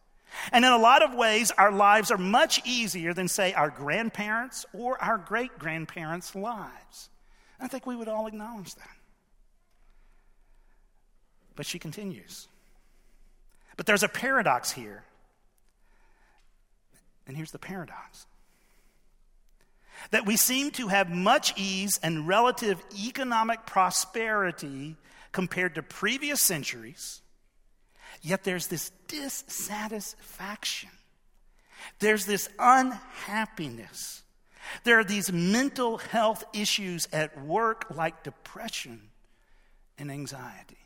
And 0.52 0.64
in 0.64 0.70
a 0.70 0.78
lot 0.78 1.02
of 1.02 1.14
ways, 1.14 1.50
our 1.50 1.72
lives 1.72 2.12
are 2.12 2.16
much 2.16 2.64
easier 2.64 3.12
than, 3.12 3.26
say, 3.26 3.54
our 3.54 3.70
grandparents' 3.70 4.64
or 4.72 5.02
our 5.02 5.18
great 5.18 5.58
grandparents' 5.58 6.36
lives. 6.36 7.10
I 7.58 7.66
think 7.66 7.86
we 7.86 7.96
would 7.96 8.06
all 8.06 8.28
acknowledge 8.28 8.72
that. 8.76 8.96
But 11.56 11.66
she 11.66 11.80
continues. 11.80 12.46
But 13.76 13.86
there's 13.86 14.04
a 14.04 14.08
paradox 14.08 14.70
here. 14.70 15.02
And 17.26 17.36
here's 17.36 17.50
the 17.50 17.58
paradox 17.58 18.27
that 20.10 20.26
we 20.26 20.36
seem 20.36 20.70
to 20.72 20.88
have 20.88 21.10
much 21.10 21.58
ease 21.58 21.98
and 22.02 22.26
relative 22.26 22.82
economic 22.98 23.66
prosperity 23.66 24.96
compared 25.32 25.74
to 25.74 25.82
previous 25.82 26.40
centuries, 26.40 27.20
yet 28.22 28.44
there's 28.44 28.68
this 28.68 28.90
dissatisfaction. 29.06 30.90
There's 32.00 32.26
this 32.26 32.48
unhappiness. 32.58 34.22
There 34.84 34.98
are 34.98 35.04
these 35.04 35.32
mental 35.32 35.98
health 35.98 36.44
issues 36.52 37.08
at 37.12 37.42
work 37.42 37.86
like 37.94 38.22
depression 38.22 39.10
and 39.96 40.10
anxiety. 40.10 40.78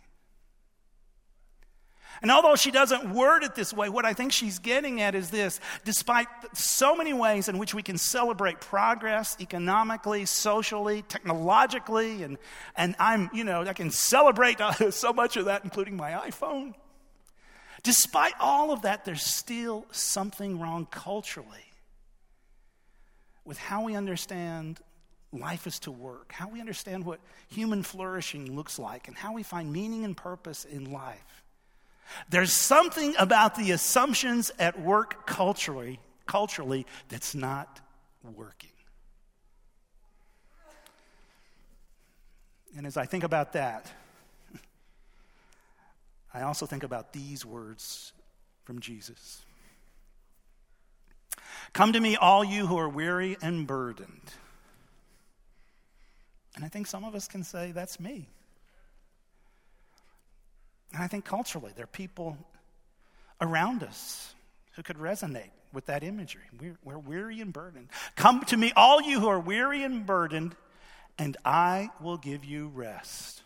And 2.22 2.30
although 2.30 2.54
she 2.54 2.70
doesn't 2.70 3.12
word 3.12 3.42
it 3.42 3.56
this 3.56 3.72
way, 3.72 3.88
what 3.88 4.04
I 4.04 4.12
think 4.12 4.32
she's 4.32 4.60
getting 4.60 5.00
at 5.00 5.16
is 5.16 5.30
this 5.30 5.58
despite 5.84 6.28
so 6.54 6.94
many 6.94 7.12
ways 7.12 7.48
in 7.48 7.58
which 7.58 7.74
we 7.74 7.82
can 7.82 7.98
celebrate 7.98 8.60
progress 8.60 9.36
economically, 9.40 10.24
socially, 10.24 11.02
technologically, 11.08 12.22
and, 12.22 12.38
and 12.76 12.94
I'm, 13.00 13.28
you 13.34 13.42
know, 13.42 13.62
I 13.62 13.72
can 13.72 13.90
celebrate 13.90 14.58
so 14.90 15.12
much 15.12 15.36
of 15.36 15.46
that, 15.46 15.64
including 15.64 15.96
my 15.96 16.12
iPhone. 16.12 16.74
Despite 17.82 18.34
all 18.38 18.70
of 18.70 18.82
that, 18.82 19.04
there's 19.04 19.24
still 19.24 19.84
something 19.90 20.60
wrong 20.60 20.86
culturally 20.88 21.72
with 23.44 23.58
how 23.58 23.84
we 23.84 23.96
understand 23.96 24.78
life 25.32 25.66
is 25.66 25.80
to 25.80 25.90
work, 25.90 26.30
how 26.30 26.48
we 26.48 26.60
understand 26.60 27.04
what 27.04 27.18
human 27.48 27.82
flourishing 27.82 28.54
looks 28.54 28.78
like, 28.78 29.08
and 29.08 29.16
how 29.16 29.32
we 29.32 29.42
find 29.42 29.72
meaning 29.72 30.04
and 30.04 30.16
purpose 30.16 30.64
in 30.64 30.92
life. 30.92 31.41
There's 32.28 32.52
something 32.52 33.14
about 33.18 33.54
the 33.54 33.70
assumptions 33.72 34.50
at 34.58 34.80
work 34.80 35.26
culturally, 35.26 36.00
culturally 36.26 36.86
that's 37.08 37.34
not 37.34 37.80
working. 38.22 38.70
And 42.76 42.86
as 42.86 42.96
I 42.96 43.04
think 43.04 43.24
about 43.24 43.52
that, 43.52 43.92
I 46.34 46.42
also 46.42 46.64
think 46.64 46.82
about 46.82 47.12
these 47.12 47.44
words 47.44 48.12
from 48.64 48.80
Jesus 48.80 49.42
Come 51.72 51.94
to 51.94 52.00
me, 52.00 52.16
all 52.16 52.44
you 52.44 52.66
who 52.66 52.76
are 52.76 52.88
weary 52.88 53.36
and 53.40 53.66
burdened. 53.66 54.32
And 56.54 56.64
I 56.64 56.68
think 56.68 56.86
some 56.86 57.04
of 57.04 57.14
us 57.14 57.28
can 57.28 57.44
say, 57.44 57.72
That's 57.72 57.98
me. 57.98 58.28
And 60.92 61.02
I 61.02 61.06
think 61.06 61.24
culturally, 61.24 61.72
there 61.74 61.84
are 61.84 61.88
people 61.88 62.36
around 63.40 63.82
us 63.82 64.34
who 64.72 64.82
could 64.82 64.98
resonate 64.98 65.50
with 65.72 65.86
that 65.86 66.02
imagery. 66.02 66.42
We're, 66.60 66.76
we're 66.84 66.98
weary 66.98 67.40
and 67.40 67.52
burdened. 67.52 67.88
Come 68.16 68.42
to 68.44 68.56
me, 68.56 68.72
all 68.76 69.00
you 69.00 69.20
who 69.20 69.28
are 69.28 69.40
weary 69.40 69.82
and 69.82 70.04
burdened, 70.04 70.54
and 71.18 71.36
I 71.44 71.90
will 72.00 72.18
give 72.18 72.44
you 72.44 72.68
rest. 72.68 73.41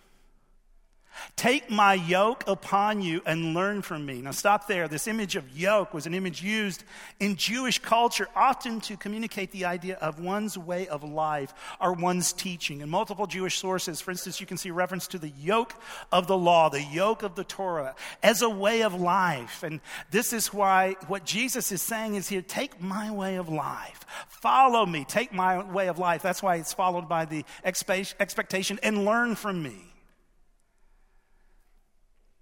Take 1.37 1.71
my 1.71 1.95
yoke 1.95 2.45
upon 2.47 3.03
you 3.03 3.23
and 3.27 3.55
learn 3.55 3.83
from 3.83 4.07
me. 4.07 4.23
Now, 4.23 4.31
stop 4.31 4.67
there. 4.67 4.89
This 4.89 5.07
image 5.07 5.37
of 5.37 5.57
yoke 5.57 5.95
was 5.95 6.07
an 6.07 6.15
image 6.15 6.43
used 6.43 6.85
in 7.21 7.37
Jewish 7.37 7.79
culture 7.79 8.29
often 8.35 8.81
to 8.83 8.97
communicate 8.97 9.53
the 9.53 9.65
idea 9.65 9.97
of 9.97 10.21
one's 10.21 10.57
way 10.57 10.89
of 10.89 11.05
life 11.05 11.55
or 11.81 11.93
one's 11.93 12.33
teaching. 12.33 12.81
In 12.81 12.89
multiple 12.89 13.27
Jewish 13.27 13.59
sources, 13.59 14.01
for 14.01 14.11
instance, 14.11 14.41
you 14.41 14.47
can 14.47 14.57
see 14.57 14.71
reference 14.71 15.07
to 15.09 15.19
the 15.19 15.29
yoke 15.29 15.75
of 16.13 16.27
the 16.27 16.37
law, 16.37 16.69
the 16.69 16.83
yoke 16.83 17.23
of 17.23 17.35
the 17.35 17.45
Torah, 17.45 17.95
as 18.23 18.43
a 18.43 18.51
way 18.51 18.83
of 18.83 18.95
life. 19.01 19.63
And 19.63 19.81
this 20.11 20.33
is 20.33 20.53
why 20.53 20.97
what 21.07 21.25
Jesus 21.25 21.73
is 21.73 21.83
saying 21.83 22.15
is 22.15 22.29
here 22.29 22.43
take 22.43 22.81
my 22.81 23.11
way 23.11 23.37
of 23.37 23.49
life. 23.49 24.05
Follow 24.29 24.87
me. 24.87 25.05
Take 25.05 25.33
my 25.33 25.63
way 25.63 25.89
of 25.89 25.99
life. 25.99 26.23
That's 26.23 26.43
why 26.43 26.57
it's 26.57 26.73
followed 26.73 27.09
by 27.09 27.25
the 27.25 27.45
expectation 27.65 28.79
and 28.83 29.05
learn 29.05 29.35
from 29.35 29.63
me. 29.63 29.96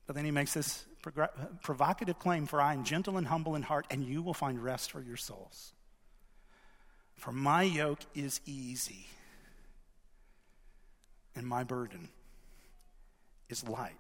But 0.07 0.17
then 0.17 0.25
he 0.25 0.31
makes 0.31 0.53
this 0.53 0.85
provocative 1.63 2.19
claim 2.19 2.47
For 2.47 2.61
I 2.61 2.75
am 2.75 2.85
gentle 2.85 3.17
and 3.17 3.27
humble 3.27 3.55
in 3.55 3.63
heart, 3.63 3.87
and 3.91 4.05
you 4.05 4.23
will 4.23 4.35
find 4.35 4.63
rest 4.63 4.91
for 4.91 5.01
your 5.01 5.17
souls. 5.17 5.73
For 7.17 7.33
my 7.33 7.63
yoke 7.63 8.01
is 8.15 8.41
easy, 8.45 9.07
and 11.35 11.47
my 11.47 11.65
burden 11.65 12.09
is 13.49 13.67
light. 13.67 13.95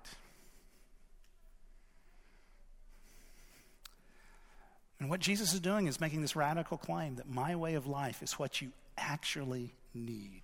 And 5.01 5.11
what 5.11 5.21
Jesus 5.21 5.53
is 5.53 5.61
doing 5.61 5.87
is 5.87 6.01
making 6.01 6.23
this 6.23 6.37
radical 6.37 6.79
claim 6.79 7.17
that 7.17 7.29
my 7.29 7.57
way 7.57 7.75
of 7.75 7.87
life 7.87 8.23
is 8.23 8.38
what 8.38 8.62
you 8.62 8.73
actually 8.97 9.75
need. 9.93 10.43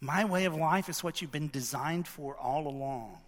My 0.00 0.24
way 0.24 0.44
of 0.44 0.54
life 0.54 0.88
is 0.88 1.02
what 1.02 1.20
you've 1.20 1.32
been 1.32 1.48
designed 1.48 2.08
for 2.08 2.36
all 2.36 2.66
along. 2.66 3.18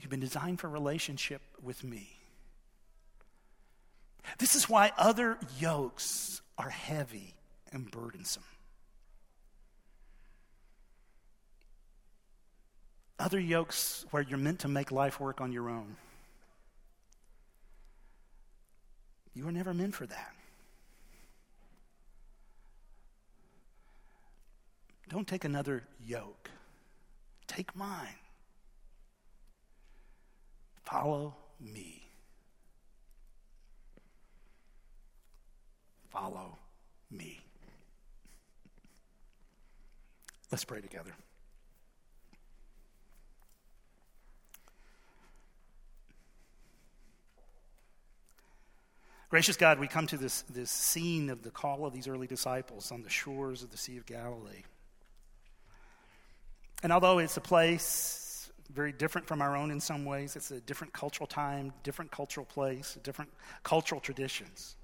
You've 0.00 0.10
been 0.10 0.20
designed 0.20 0.60
for 0.60 0.68
relationship 0.68 1.42
with 1.62 1.82
me. 1.82 2.18
This 4.38 4.54
is 4.54 4.68
why 4.68 4.92
other 4.96 5.38
yokes 5.58 6.42
are 6.56 6.68
heavy 6.68 7.34
and 7.72 7.90
burdensome. 7.90 8.44
Other 13.18 13.40
yokes 13.40 14.04
where 14.10 14.22
you're 14.22 14.38
meant 14.38 14.60
to 14.60 14.68
make 14.68 14.92
life 14.92 15.18
work 15.18 15.40
on 15.40 15.50
your 15.50 15.68
own. 15.68 15.96
You 19.34 19.44
were 19.44 19.52
never 19.52 19.74
meant 19.74 19.94
for 19.94 20.06
that. 20.06 20.34
Don't 25.08 25.26
take 25.26 25.44
another 25.44 25.84
yoke, 26.04 26.50
take 27.46 27.74
mine. 27.74 28.14
Follow 30.90 31.34
me. 31.60 32.02
Follow 36.08 36.56
me. 37.10 37.40
Let's 40.50 40.64
pray 40.64 40.80
together. 40.80 41.10
Gracious 49.28 49.58
God, 49.58 49.78
we 49.78 49.88
come 49.88 50.06
to 50.06 50.16
this, 50.16 50.40
this 50.48 50.70
scene 50.70 51.28
of 51.28 51.42
the 51.42 51.50
call 51.50 51.84
of 51.84 51.92
these 51.92 52.08
early 52.08 52.26
disciples 52.26 52.90
on 52.90 53.02
the 53.02 53.10
shores 53.10 53.62
of 53.62 53.70
the 53.70 53.76
Sea 53.76 53.98
of 53.98 54.06
Galilee. 54.06 54.62
And 56.82 56.94
although 56.94 57.18
it's 57.18 57.36
a 57.36 57.42
place 57.42 58.24
very 58.72 58.92
different 58.92 59.26
from 59.26 59.40
our 59.40 59.56
own 59.56 59.70
in 59.70 59.80
some 59.80 60.04
ways. 60.04 60.36
It's 60.36 60.50
a 60.50 60.60
different 60.60 60.92
cultural 60.92 61.26
time, 61.26 61.72
different 61.82 62.10
cultural 62.10 62.46
place, 62.46 62.98
different 63.02 63.30
cultural 63.62 64.00
traditions. 64.00 64.76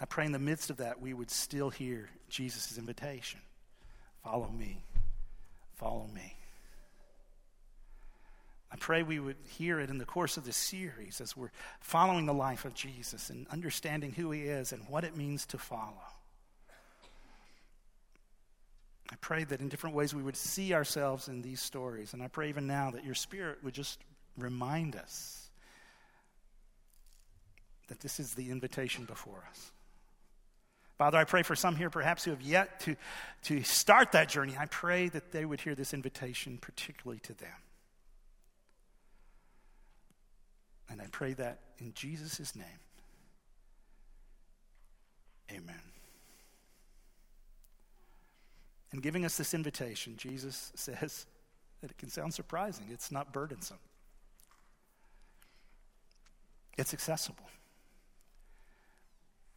I 0.00 0.06
pray 0.06 0.26
in 0.26 0.32
the 0.32 0.38
midst 0.38 0.70
of 0.70 0.78
that 0.78 1.00
we 1.00 1.14
would 1.14 1.30
still 1.30 1.70
hear 1.70 2.08
Jesus' 2.28 2.78
invitation 2.78 3.40
follow 4.22 4.48
me, 4.48 4.82
follow 5.76 6.08
me. 6.14 6.34
I 8.72 8.76
pray 8.76 9.02
we 9.04 9.20
would 9.20 9.36
hear 9.46 9.78
it 9.78 9.88
in 9.88 9.98
the 9.98 10.04
course 10.04 10.36
of 10.36 10.44
this 10.44 10.56
series 10.56 11.20
as 11.20 11.36
we're 11.36 11.52
following 11.80 12.26
the 12.26 12.34
life 12.34 12.64
of 12.64 12.74
Jesus 12.74 13.30
and 13.30 13.46
understanding 13.48 14.12
who 14.12 14.32
he 14.32 14.42
is 14.42 14.72
and 14.72 14.82
what 14.88 15.04
it 15.04 15.16
means 15.16 15.46
to 15.46 15.58
follow. 15.58 16.02
I 19.14 19.16
pray 19.20 19.44
that 19.44 19.60
in 19.60 19.68
different 19.68 19.94
ways 19.94 20.12
we 20.12 20.24
would 20.24 20.36
see 20.36 20.74
ourselves 20.74 21.28
in 21.28 21.40
these 21.40 21.62
stories. 21.62 22.14
And 22.14 22.22
I 22.22 22.26
pray 22.26 22.48
even 22.48 22.66
now 22.66 22.90
that 22.90 23.04
your 23.04 23.14
Spirit 23.14 23.58
would 23.62 23.72
just 23.72 24.00
remind 24.36 24.96
us 24.96 25.50
that 27.86 28.00
this 28.00 28.18
is 28.18 28.34
the 28.34 28.50
invitation 28.50 29.04
before 29.04 29.46
us. 29.48 29.70
Father, 30.98 31.16
I 31.16 31.22
pray 31.22 31.44
for 31.44 31.54
some 31.54 31.76
here 31.76 31.90
perhaps 31.90 32.24
who 32.24 32.32
have 32.32 32.42
yet 32.42 32.80
to, 32.80 32.96
to 33.44 33.62
start 33.62 34.10
that 34.12 34.28
journey. 34.28 34.56
I 34.58 34.66
pray 34.66 35.08
that 35.10 35.30
they 35.30 35.44
would 35.44 35.60
hear 35.60 35.76
this 35.76 35.94
invitation 35.94 36.58
particularly 36.60 37.20
to 37.20 37.34
them. 37.34 37.54
And 40.90 41.00
I 41.00 41.06
pray 41.12 41.34
that 41.34 41.60
in 41.78 41.94
Jesus' 41.94 42.56
name. 42.56 42.66
Amen. 45.52 45.93
And 48.92 49.02
giving 49.02 49.24
us 49.24 49.36
this 49.36 49.54
invitation, 49.54 50.16
Jesus 50.16 50.72
says 50.76 51.26
that 51.80 51.90
it 51.90 51.98
can 51.98 52.10
sound 52.10 52.34
surprising. 52.34 52.86
It's 52.90 53.10
not 53.10 53.32
burdensome, 53.32 53.78
it's 56.78 56.94
accessible. 56.94 57.44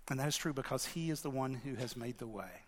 And 0.10 0.20
that 0.20 0.28
is 0.30 0.38
true 0.38 0.54
because 0.54 0.86
He 0.86 1.10
is 1.10 1.22
the 1.22 1.30
one 1.30 1.54
who 1.54 1.76
has 1.76 1.98
made 1.98 2.18
the 2.18 2.28
way. 2.28 2.64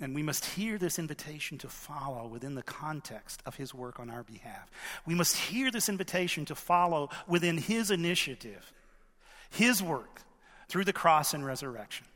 And 0.00 0.14
we 0.14 0.22
must 0.22 0.44
hear 0.44 0.76
this 0.76 0.98
invitation 0.98 1.56
to 1.58 1.68
follow 1.68 2.26
within 2.26 2.54
the 2.54 2.62
context 2.62 3.42
of 3.46 3.56
His 3.56 3.72
work 3.72 3.98
on 3.98 4.10
our 4.10 4.22
behalf. 4.22 4.70
We 5.06 5.14
must 5.14 5.36
hear 5.36 5.70
this 5.70 5.88
invitation 5.88 6.44
to 6.46 6.54
follow 6.54 7.08
within 7.26 7.56
His 7.56 7.90
initiative, 7.90 8.72
His 9.48 9.82
work 9.82 10.20
through 10.68 10.84
the 10.84 10.92
cross 10.92 11.32
and 11.32 11.46
resurrection. 11.46 12.06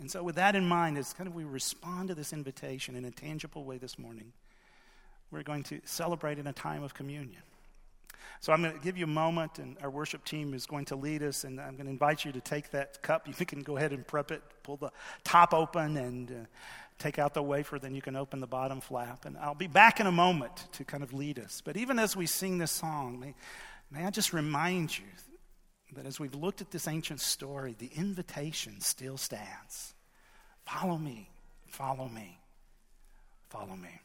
And 0.00 0.10
so, 0.10 0.22
with 0.22 0.36
that 0.36 0.56
in 0.56 0.66
mind, 0.66 0.98
as 0.98 1.12
kind 1.12 1.28
of 1.28 1.34
we 1.34 1.44
respond 1.44 2.08
to 2.08 2.14
this 2.14 2.32
invitation 2.32 2.96
in 2.96 3.04
a 3.04 3.10
tangible 3.10 3.64
way 3.64 3.78
this 3.78 3.98
morning, 3.98 4.32
we're 5.30 5.42
going 5.42 5.62
to 5.64 5.80
celebrate 5.84 6.38
in 6.38 6.46
a 6.46 6.52
time 6.52 6.82
of 6.82 6.94
communion. 6.94 7.42
So, 8.40 8.52
I'm 8.52 8.62
going 8.62 8.74
to 8.74 8.80
give 8.80 8.96
you 8.96 9.04
a 9.04 9.08
moment, 9.08 9.58
and 9.58 9.76
our 9.82 9.90
worship 9.90 10.24
team 10.24 10.54
is 10.54 10.66
going 10.66 10.86
to 10.86 10.96
lead 10.96 11.22
us, 11.22 11.44
and 11.44 11.60
I'm 11.60 11.74
going 11.74 11.86
to 11.86 11.92
invite 11.92 12.24
you 12.24 12.32
to 12.32 12.40
take 12.40 12.70
that 12.70 13.02
cup. 13.02 13.28
You 13.28 13.46
can 13.46 13.62
go 13.62 13.76
ahead 13.76 13.92
and 13.92 14.06
prep 14.06 14.30
it, 14.30 14.42
pull 14.62 14.76
the 14.76 14.90
top 15.24 15.54
open, 15.54 15.96
and 15.96 16.30
uh, 16.30 16.34
take 17.02 17.18
out 17.18 17.34
the 17.34 17.42
wafer, 17.42 17.78
then 17.78 17.94
you 17.94 18.02
can 18.02 18.16
open 18.16 18.40
the 18.40 18.46
bottom 18.46 18.80
flap. 18.80 19.24
And 19.24 19.36
I'll 19.38 19.54
be 19.54 19.66
back 19.66 20.00
in 20.00 20.06
a 20.06 20.12
moment 20.12 20.68
to 20.72 20.84
kind 20.84 21.02
of 21.02 21.12
lead 21.12 21.38
us. 21.38 21.62
But 21.64 21.76
even 21.76 21.98
as 21.98 22.16
we 22.16 22.26
sing 22.26 22.58
this 22.58 22.70
song, 22.70 23.18
may, 23.18 23.34
may 23.90 24.06
I 24.06 24.10
just 24.10 24.32
remind 24.32 24.96
you 24.96 25.04
but 25.94 26.06
as 26.06 26.18
we've 26.18 26.34
looked 26.34 26.60
at 26.60 26.70
this 26.70 26.88
ancient 26.88 27.20
story, 27.20 27.74
the 27.78 27.90
invitation 27.96 28.80
still 28.80 29.16
stands. 29.16 29.94
Follow 30.64 30.98
me, 30.98 31.28
follow 31.66 32.08
me, 32.08 32.38
follow 33.50 33.76
me. 33.76 34.00